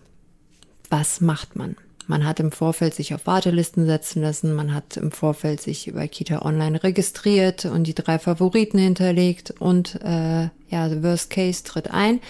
Was 0.88 1.20
macht 1.20 1.56
man? 1.56 1.76
Man 2.06 2.24
hat 2.24 2.38
im 2.38 2.52
Vorfeld 2.52 2.94
sich 2.94 3.14
auf 3.14 3.26
Wartelisten 3.26 3.86
setzen 3.86 4.22
lassen, 4.22 4.54
man 4.54 4.72
hat 4.72 4.96
im 4.96 5.10
Vorfeld 5.10 5.60
sich 5.60 5.88
über 5.88 6.06
Kita 6.06 6.42
Online 6.42 6.82
registriert 6.82 7.64
und 7.64 7.84
die 7.84 7.94
drei 7.94 8.18
Favoriten 8.18 8.78
hinterlegt 8.78 9.52
und 9.58 9.96
äh, 10.02 10.48
ja, 10.68 10.88
the 10.88 11.02
Worst 11.02 11.30
Case 11.30 11.64
tritt 11.64 11.90
ein, 11.90 12.20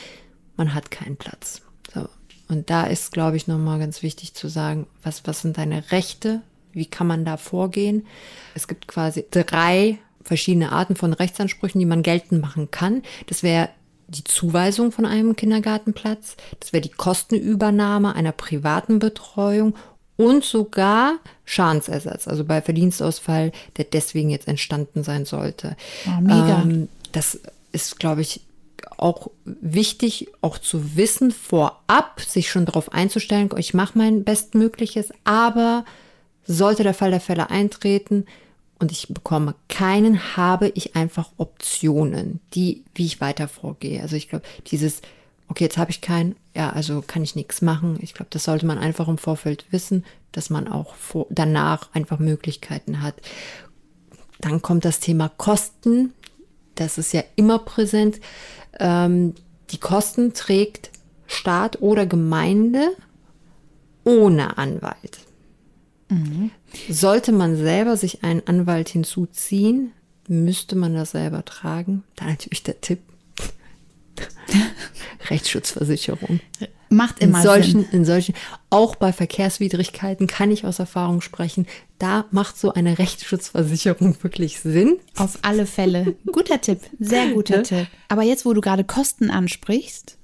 man 0.57 0.75
hat 0.75 0.91
keinen 0.91 1.17
Platz. 1.17 1.61
So. 1.93 2.09
Und 2.49 2.71
da 2.71 2.85
ist, 2.85 3.13
glaube 3.13 3.37
ich, 3.37 3.49
nochmal 3.49 3.79
ganz 3.79 4.03
wichtig 4.03 4.35
zu 4.35 4.49
sagen, 4.49 4.87
was, 5.03 5.27
was 5.27 5.43
sind 5.43 5.59
deine 5.59 5.91
Rechte? 5.93 6.41
Wie 6.73 6.87
kann 6.87 7.07
man 7.07 7.25
da 7.25 7.37
vorgehen? 7.37 8.07
Es 8.55 8.69
gibt 8.69 8.89
quasi 8.89 9.25
drei 9.31 9.99
verschiedene 10.23 10.73
Arten 10.73 10.97
von 10.97 11.13
Rechtsansprüchen, 11.13 11.79
die 11.79 11.87
man 11.87 12.03
geltend 12.03 12.43
machen 12.43 12.71
kann. 12.71 13.03
Das 13.27 13.43
wäre 13.43 13.69
die 14.09 14.25
Zuweisung 14.25 14.93
von 14.93 15.05
einem 15.05 15.37
Kindergartenplatz, 15.37 16.37
das 16.61 16.73
wäre 16.73 16.81
die 16.81 16.91
Kostenübernahme 16.91 18.15
einer 18.15 18.33
privaten 18.33 18.99
Betreuung 18.99 19.75
und 20.17 20.45
sogar 20.45 21.19
Schadensersatz, 21.45 22.27
also 22.27 22.45
bei 22.45 22.63
Verdienstausfall, 22.63 23.53
der 23.77 23.85
deswegen 23.85 24.31
jetzt 24.31 24.49
entstanden 24.49 25.03
sein 25.03 25.25
sollte. 25.25 25.77
Oh, 26.07 26.21
mega. 26.21 26.63
Ähm, 26.63 26.89
das 27.13 27.41
ist, 27.73 27.99
glaube 27.99 28.23
ich, 28.23 28.41
auch 28.97 29.31
wichtig, 29.45 30.29
auch 30.41 30.59
zu 30.59 30.97
wissen, 30.97 31.33
vorab 31.33 32.21
sich 32.21 32.51
schon 32.51 32.65
darauf 32.65 32.93
einzustellen, 32.93 33.51
ich 33.57 33.75
mache 33.75 33.99
mein 33.99 34.25
Bestmögliches, 34.25 35.11
aber 35.25 35.85
sollte 36.47 36.83
der 36.83 36.95
Fall 36.95 37.11
der 37.11 37.21
Fälle 37.21 37.51
eintreten, 37.51 38.27
und 38.79 38.93
ich 38.93 39.09
bekomme 39.09 39.55
keinen, 39.69 40.37
habe 40.37 40.69
ich 40.69 40.97
einfach 40.97 41.31
Optionen, 41.39 42.41
die, 42.55 42.85
wie 42.95 43.07
ich 43.07 43.21
weiter 43.21 43.49
vorgehe. 43.49 44.03
Also 44.03 44.17
ich 44.17 44.29
glaube, 44.29 44.45
dieses, 44.67 45.01
okay, 45.49 45.65
jetzt 45.65 45.79
habe 45.79 45.91
ich 45.91 46.01
keinen, 46.01 46.37
ja, 46.55 46.71
also 46.71 47.03
kann 47.07 47.23
ich 47.23 47.37
nichts 47.37 47.63
machen. 47.63 47.99
Ich 48.03 48.15
glaube, 48.15 48.29
das 48.31 48.45
sollte 48.45 48.67
man 48.67 48.79
einfach 48.79 49.09
im 49.09 49.19
Vorfeld 49.19 49.65
wissen, 49.71 50.05
dass 50.33 50.51
man 50.51 50.69
auch 50.69 50.95
vor, 50.95 51.27
danach 51.31 51.89
einfach 51.95 52.19
Möglichkeiten 52.19 53.03
hat. 53.03 53.15
Dann 54.41 54.61
kommt 54.61 54.85
das 54.85 55.01
Thema 55.01 55.31
Kosten. 55.31 56.13
Das 56.75 56.99
ist 56.99 57.15
ja 57.15 57.25
immer 57.37 57.59
präsent. 57.59 58.21
Ähm, 58.79 59.35
die 59.71 59.79
Kosten 59.79 60.35
trägt 60.35 60.91
Staat 61.27 61.81
oder 61.81 62.07
Gemeinde 62.07 62.91
ohne 64.05 64.59
Anwalt. 64.59 65.26
Mhm. 66.09 66.51
Sollte 66.89 67.33
man 67.33 67.57
selber 67.57 67.97
sich 67.97 68.23
einen 68.23 68.47
Anwalt 68.47 68.89
hinzuziehen, 68.89 69.93
müsste 70.29 70.77
man 70.77 70.95
das 70.95 71.13
selber 71.13 71.45
tragen. 71.45 72.05
Da 72.17 72.27
natürlich 72.27 72.63
der 72.63 72.81
Tipp. 72.81 73.01
Rechtsschutzversicherung. 75.31 76.41
Macht 76.89 77.21
immer 77.21 77.39
in 77.39 77.45
solchen, 77.45 77.81
Sinn. 77.83 77.91
In 77.93 78.05
solchen, 78.05 78.35
auch 78.71 78.95
bei 78.95 79.13
Verkehrswidrigkeiten 79.13 80.27
kann 80.27 80.51
ich 80.53 80.65
aus 80.65 80.79
Erfahrung 80.79 81.21
sprechen. 81.21 81.67
Da 81.99 82.27
macht 82.31 82.57
so 82.57 82.73
eine 82.73 82.99
Rechtsschutzversicherung 82.99 84.17
wirklich 84.23 84.61
Sinn. 84.61 84.99
Auf 85.17 85.39
alle 85.43 85.67
Fälle. 85.67 86.17
Guter 86.31 86.61
Tipp. 86.61 86.81
Sehr 87.01 87.31
guter 87.31 87.63
Tipp. 87.65 87.89
Aber 88.09 88.23
jetzt, 88.23 88.47
wo 88.47 88.53
du 88.53 88.61
gerade 88.61 88.85
Kosten 88.85 89.31
ansprichst, 89.31 90.17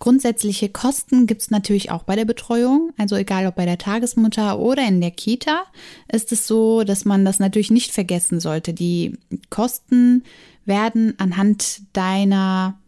Grundsätzliche 0.00 0.68
Kosten 0.68 1.26
gibt 1.26 1.42
es 1.42 1.50
natürlich 1.50 1.90
auch 1.90 2.02
bei 2.02 2.16
der 2.16 2.24
Betreuung, 2.24 2.92
also 2.98 3.16
egal 3.16 3.46
ob 3.46 3.54
bei 3.54 3.64
der 3.64 3.78
Tagesmutter 3.78 4.58
oder 4.58 4.86
in 4.86 5.00
der 5.00 5.12
Kita, 5.12 5.64
ist 6.10 6.32
es 6.32 6.46
so, 6.46 6.84
dass 6.84 7.04
man 7.04 7.24
das 7.24 7.38
natürlich 7.38 7.70
nicht 7.70 7.92
vergessen 7.92 8.40
sollte. 8.40 8.74
Die 8.74 9.16
Kosten 9.50 10.24
werden 10.64 11.14
anhand 11.18 11.82
deiner, 11.92 12.78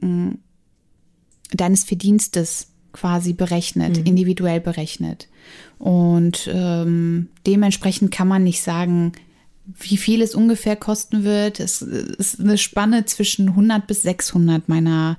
mm, 0.00 0.32
deines 1.52 1.84
Verdienstes 1.84 2.68
quasi 2.92 3.32
berechnet, 3.32 3.98
individuell 3.98 4.60
berechnet. 4.60 5.28
Und 5.78 6.50
ähm, 6.52 7.28
dementsprechend 7.46 8.10
kann 8.10 8.26
man 8.26 8.42
nicht 8.42 8.62
sagen, 8.62 9.12
wie 9.78 9.96
viel 9.96 10.22
es 10.22 10.34
ungefähr 10.34 10.76
kosten 10.76 11.24
wird. 11.24 11.60
Es 11.60 11.82
ist 11.82 12.40
eine 12.40 12.56
Spanne 12.56 13.04
zwischen 13.04 13.50
100 13.50 13.86
bis 13.86 14.02
600 14.02 14.68
meiner 14.68 15.18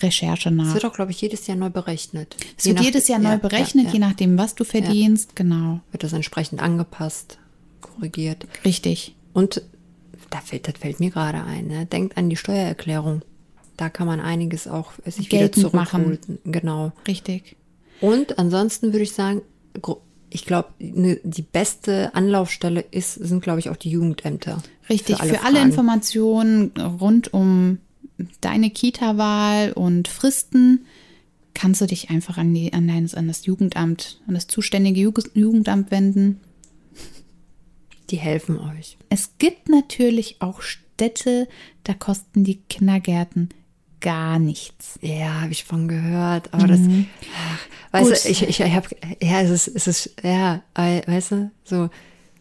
Recherche 0.00 0.48
Es 0.48 0.54
nach. 0.54 0.74
wird 0.74 0.84
auch, 0.84 0.92
glaube 0.92 1.12
ich, 1.12 1.20
jedes 1.20 1.46
Jahr 1.46 1.56
neu 1.56 1.70
berechnet. 1.70 2.36
Es 2.56 2.64
Je 2.64 2.70
wird 2.70 2.78
nach- 2.78 2.84
jedes 2.84 3.08
Jahr 3.08 3.18
neu 3.20 3.30
ja, 3.30 3.36
berechnet, 3.36 3.86
ja, 3.86 3.92
je 3.92 3.98
nachdem, 4.00 4.36
was 4.38 4.54
du 4.54 4.64
verdienst. 4.64 5.36
Genau, 5.36 5.80
Wird 5.92 6.02
das 6.02 6.12
entsprechend 6.12 6.60
angepasst, 6.62 7.38
korrigiert. 7.80 8.46
richtig. 8.64 9.14
Und 9.32 9.62
da 10.30 10.40
fällt, 10.40 10.66
das 10.68 10.74
fällt 10.78 11.00
mir 11.00 11.10
gerade 11.10 11.44
ein, 11.44 11.68
ne? 11.68 11.86
denkt 11.86 12.16
an 12.16 12.28
die 12.28 12.36
Steuererklärung. 12.36 13.22
Da 13.76 13.88
kann 13.88 14.06
man 14.06 14.20
einiges 14.20 14.68
auch 14.68 14.92
sich 15.04 15.26
wieder 15.26 15.38
Geltend 15.38 15.72
machen. 15.74 16.04
zurückholen. 16.04 16.38
Genau. 16.44 16.92
Richtig. 17.08 17.56
Und 18.00 18.38
ansonsten 18.38 18.92
würde 18.92 19.02
ich 19.02 19.12
sagen, 19.12 19.42
ich 20.30 20.44
glaube, 20.46 20.68
ne, 20.78 21.18
die 21.24 21.42
beste 21.42 22.14
Anlaufstelle 22.14 22.80
ist, 22.90 23.14
sind, 23.14 23.42
glaube 23.42 23.60
ich, 23.60 23.70
auch 23.70 23.76
die 23.76 23.90
Jugendämter. 23.90 24.62
Richtig, 24.88 25.16
für 25.16 25.22
alle, 25.22 25.38
Fragen. 25.56 25.56
Informationen 25.70 26.70
rund 27.00 27.32
um 27.32 27.78
deine 28.40 28.70
Kita-Wahl 28.70 29.72
und 29.72 30.08
Fristen 30.08 30.86
kannst 31.54 31.80
du 31.80 31.86
dich 31.86 32.10
einfach 32.10 32.36
an, 32.38 32.52
die, 32.52 32.72
an, 32.72 32.88
dein, 32.88 33.12
an 33.14 33.28
das 33.28 33.46
Jugendamt, 33.46 34.20
an 34.26 34.34
das 34.34 34.46
zuständige 34.46 35.00
Jugend- 35.00 35.30
Jugendamt 35.34 35.90
wenden. 35.90 36.40
Die 38.10 38.16
helfen 38.16 38.58
euch. 38.58 38.96
Es 39.08 39.38
gibt 39.38 39.68
natürlich 39.68 40.36
auch 40.40 40.62
Städte, 40.62 41.48
da 41.84 41.94
kosten 41.94 42.44
die 42.44 42.56
Kindergärten 42.68 43.48
gar 44.00 44.38
nichts. 44.38 44.98
Ja, 45.00 45.40
habe 45.40 45.52
ich 45.52 45.64
von 45.64 45.88
gehört, 45.88 46.52
aber 46.52 46.66
das, 46.66 46.80
ach, 46.80 47.58
weißt 47.92 48.10
Mhm. 48.10 48.14
Du, 48.24 48.28
ich, 48.30 48.42
ich, 48.42 48.60
ich 48.60 48.72
habe, 48.74 48.88
ja, 49.22 49.40
es 49.40 49.50
ist, 49.50 49.68
es 49.68 49.86
ist, 49.86 50.14
ja, 50.22 50.62
weißt 50.74 51.32
du, 51.32 51.50
so, 51.64 51.88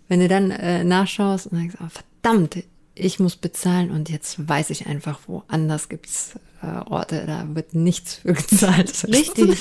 wenn 0.09 0.19
du 0.19 0.27
dann 0.27 0.51
äh, 0.51 0.83
nachschaust 0.83 1.47
und 1.47 1.57
denkst, 1.59 1.75
oh, 1.81 1.87
verdammt, 1.89 2.57
ich 2.95 3.19
muss 3.19 3.35
bezahlen 3.35 3.91
und 3.91 4.09
jetzt 4.09 4.47
weiß 4.47 4.69
ich 4.69 4.85
einfach, 4.85 5.19
woanders 5.27 5.89
gibt's 5.89 6.33
äh, 6.61 6.89
Orte, 6.89 7.25
da 7.25 7.45
wird 7.53 7.73
nichts 7.73 8.15
für 8.15 8.33
gezahlt. 8.33 9.03
Richtig. 9.07 9.59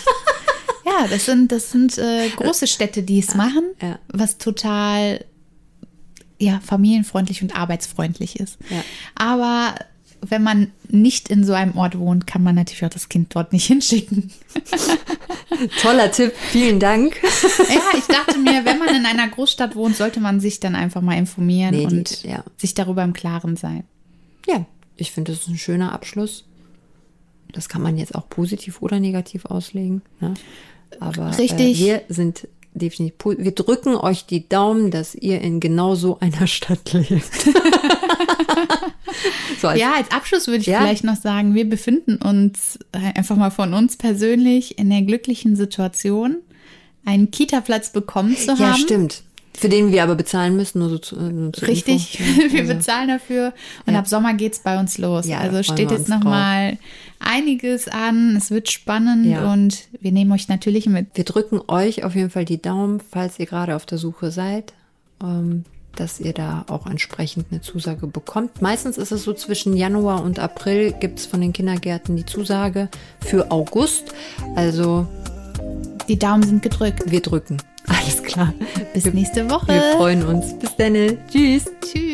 ja, 0.84 1.06
das 1.08 1.24
sind, 1.26 1.50
das 1.50 1.70
sind 1.70 1.98
äh, 1.98 2.28
große 2.30 2.66
Städte, 2.66 3.02
die 3.02 3.18
es 3.18 3.34
machen, 3.34 3.64
ja. 3.80 3.98
was 4.08 4.38
total 4.38 5.24
ja, 6.38 6.60
familienfreundlich 6.60 7.42
und 7.42 7.56
arbeitsfreundlich 7.56 8.40
ist. 8.40 8.58
Ja. 8.68 8.82
Aber 9.14 9.74
wenn 10.22 10.42
man 10.42 10.70
nicht 10.88 11.28
in 11.28 11.44
so 11.44 11.52
einem 11.52 11.76
Ort 11.76 11.98
wohnt, 11.98 12.26
kann 12.26 12.42
man 12.42 12.54
natürlich 12.54 12.84
auch 12.84 12.90
das 12.90 13.08
Kind 13.08 13.34
dort 13.34 13.52
nicht 13.52 13.66
hinschicken. 13.68 14.30
Toller 15.80 16.10
Tipp, 16.10 16.32
vielen 16.50 16.80
Dank. 16.80 17.20
Ja, 17.22 17.80
ich 17.98 18.04
dachte 18.06 18.38
mir, 18.38 18.64
wenn 18.64 18.78
man 18.78 18.94
in 18.94 19.04
einer 19.06 19.28
Großstadt 19.28 19.76
wohnt, 19.76 19.96
sollte 19.96 20.20
man 20.20 20.40
sich 20.40 20.60
dann 20.60 20.74
einfach 20.74 21.00
mal 21.02 21.16
informieren 21.18 21.74
Nee, 21.74 21.86
die- 21.86 21.96
und 21.96 22.22
ja. 22.24 22.44
sich 22.56 22.74
darüber 22.74 23.02
im 23.04 23.12
Klaren 23.12 23.56
sein. 23.56 23.84
Ja, 24.46 24.64
ich 24.96 25.12
finde, 25.12 25.32
das 25.32 25.42
ist 25.42 25.48
ein 25.48 25.58
schöner 25.58 25.92
Abschluss. 25.92 26.44
Das 27.52 27.68
kann 27.68 27.82
man 27.82 27.98
jetzt 27.98 28.14
auch 28.14 28.28
positiv 28.28 28.80
oder 28.80 28.98
negativ 28.98 29.44
auslegen. 29.44 30.02
Ne? 30.20 30.34
Aber 31.00 31.36
Richtig. 31.38 31.80
Äh, 31.80 31.84
wir 31.84 32.02
sind 32.08 32.48
definitiv, 32.74 33.36
wir 33.38 33.52
drücken 33.52 33.96
euch 33.96 34.26
die 34.26 34.48
Daumen, 34.48 34.90
dass 34.90 35.14
ihr 35.14 35.40
in 35.40 35.60
genau 35.60 35.94
so 35.94 36.18
einer 36.20 36.46
Stadt 36.46 36.92
lebt. 36.92 37.32
so 39.60 39.68
als, 39.68 39.80
Ja, 39.80 39.94
als 39.94 40.10
Abschluss 40.10 40.46
würde 40.46 40.60
ich 40.60 40.66
Ja. 40.66 40.80
vielleicht 40.80 41.04
noch 41.04 41.16
sagen, 41.16 41.54
wir 41.54 41.68
befinden 41.68 42.16
uns 42.16 42.78
äh, 42.92 43.18
einfach 43.18 43.36
mal 43.36 43.50
von 43.50 43.74
uns 43.74 43.96
persönlich 43.96 44.78
in 44.78 44.90
der 44.90 45.02
glücklichen 45.02 45.56
Situation, 45.56 46.36
einen 47.04 47.30
Kita-Platz 47.30 47.92
bekommen 47.92 48.36
zu 48.36 48.52
ja, 48.52 48.58
haben. 48.58 48.78
stimmt. 48.80 49.22
Für 49.54 49.68
den 49.68 49.92
wir 49.92 50.02
aber 50.02 50.14
bezahlen 50.14 50.56
müssen, 50.56 50.78
nur 50.78 50.88
so 50.88 50.98
zu, 50.98 51.14
nur 51.20 51.52
zur 51.52 51.68
Richtig, 51.68 52.18
Info. 52.18 52.52
Wir 52.54 52.60
also, 52.62 52.74
bezahlen 52.74 53.08
dafür 53.08 53.52
und 53.86 53.92
Ja. 53.92 53.98
ab 54.00 54.08
Sommer 54.08 54.32
geht's 54.34 54.60
bei 54.60 54.80
uns 54.80 54.96
los. 54.98 55.26
Ja, 55.26 55.38
also 55.40 55.62
steht 55.62 55.90
jetzt 55.90 56.00
uns 56.00 56.08
noch 56.08 56.20
drauf. 56.20 56.30
mal 56.30 56.78
einiges 57.20 57.86
an. 57.88 58.34
Es 58.36 58.50
wird 58.50 58.70
spannend 58.70 59.26
Ja. 59.26 59.52
und 59.52 59.84
wir 60.00 60.10
nehmen 60.10 60.32
euch 60.32 60.48
natürlich 60.48 60.86
mit. 60.86 61.08
Wir 61.14 61.24
drücken 61.24 61.60
euch 61.68 62.02
auf 62.04 62.14
jeden 62.14 62.30
Fall 62.30 62.44
die 62.46 62.60
Daumen, 62.62 63.00
falls 63.10 63.38
ihr 63.38 63.46
gerade 63.46 63.76
auf 63.76 63.84
der 63.86 63.98
Suche 63.98 64.30
seid, 64.30 64.72
ähm, 65.22 65.64
dass 65.96 66.18
ihr 66.18 66.32
da 66.32 66.64
auch 66.68 66.86
entsprechend 66.86 67.46
eine 67.50 67.60
Zusage 67.60 68.06
bekommt. 68.06 68.62
Meistens 68.62 68.96
ist 68.96 69.12
es 69.12 69.22
so 69.24 69.34
zwischen 69.34 69.76
Januar 69.76 70.24
und 70.24 70.38
April 70.38 70.92
gibt 70.98 71.18
es 71.18 71.26
von 71.26 71.42
den 71.42 71.52
Kindergärten 71.52 72.16
die 72.16 72.24
Zusage 72.24 72.88
für 73.20 73.50
August. 73.50 74.04
Also 74.56 75.06
Die 76.08 76.18
Daumen 76.18 76.42
sind 76.42 76.62
gedrückt. 76.62 77.02
wir 77.10 77.20
drücken. 77.20 77.58
Alles 77.86 78.22
klar. 78.22 78.52
Bis 78.94 79.04
nächste 79.12 79.48
Woche. 79.50 79.68
Wir 79.68 79.92
freuen 79.96 80.24
uns. 80.24 80.58
Bis 80.58 80.74
dann. 80.76 80.94
Tschüss. 81.30 81.64
Tschüss. 81.80 82.11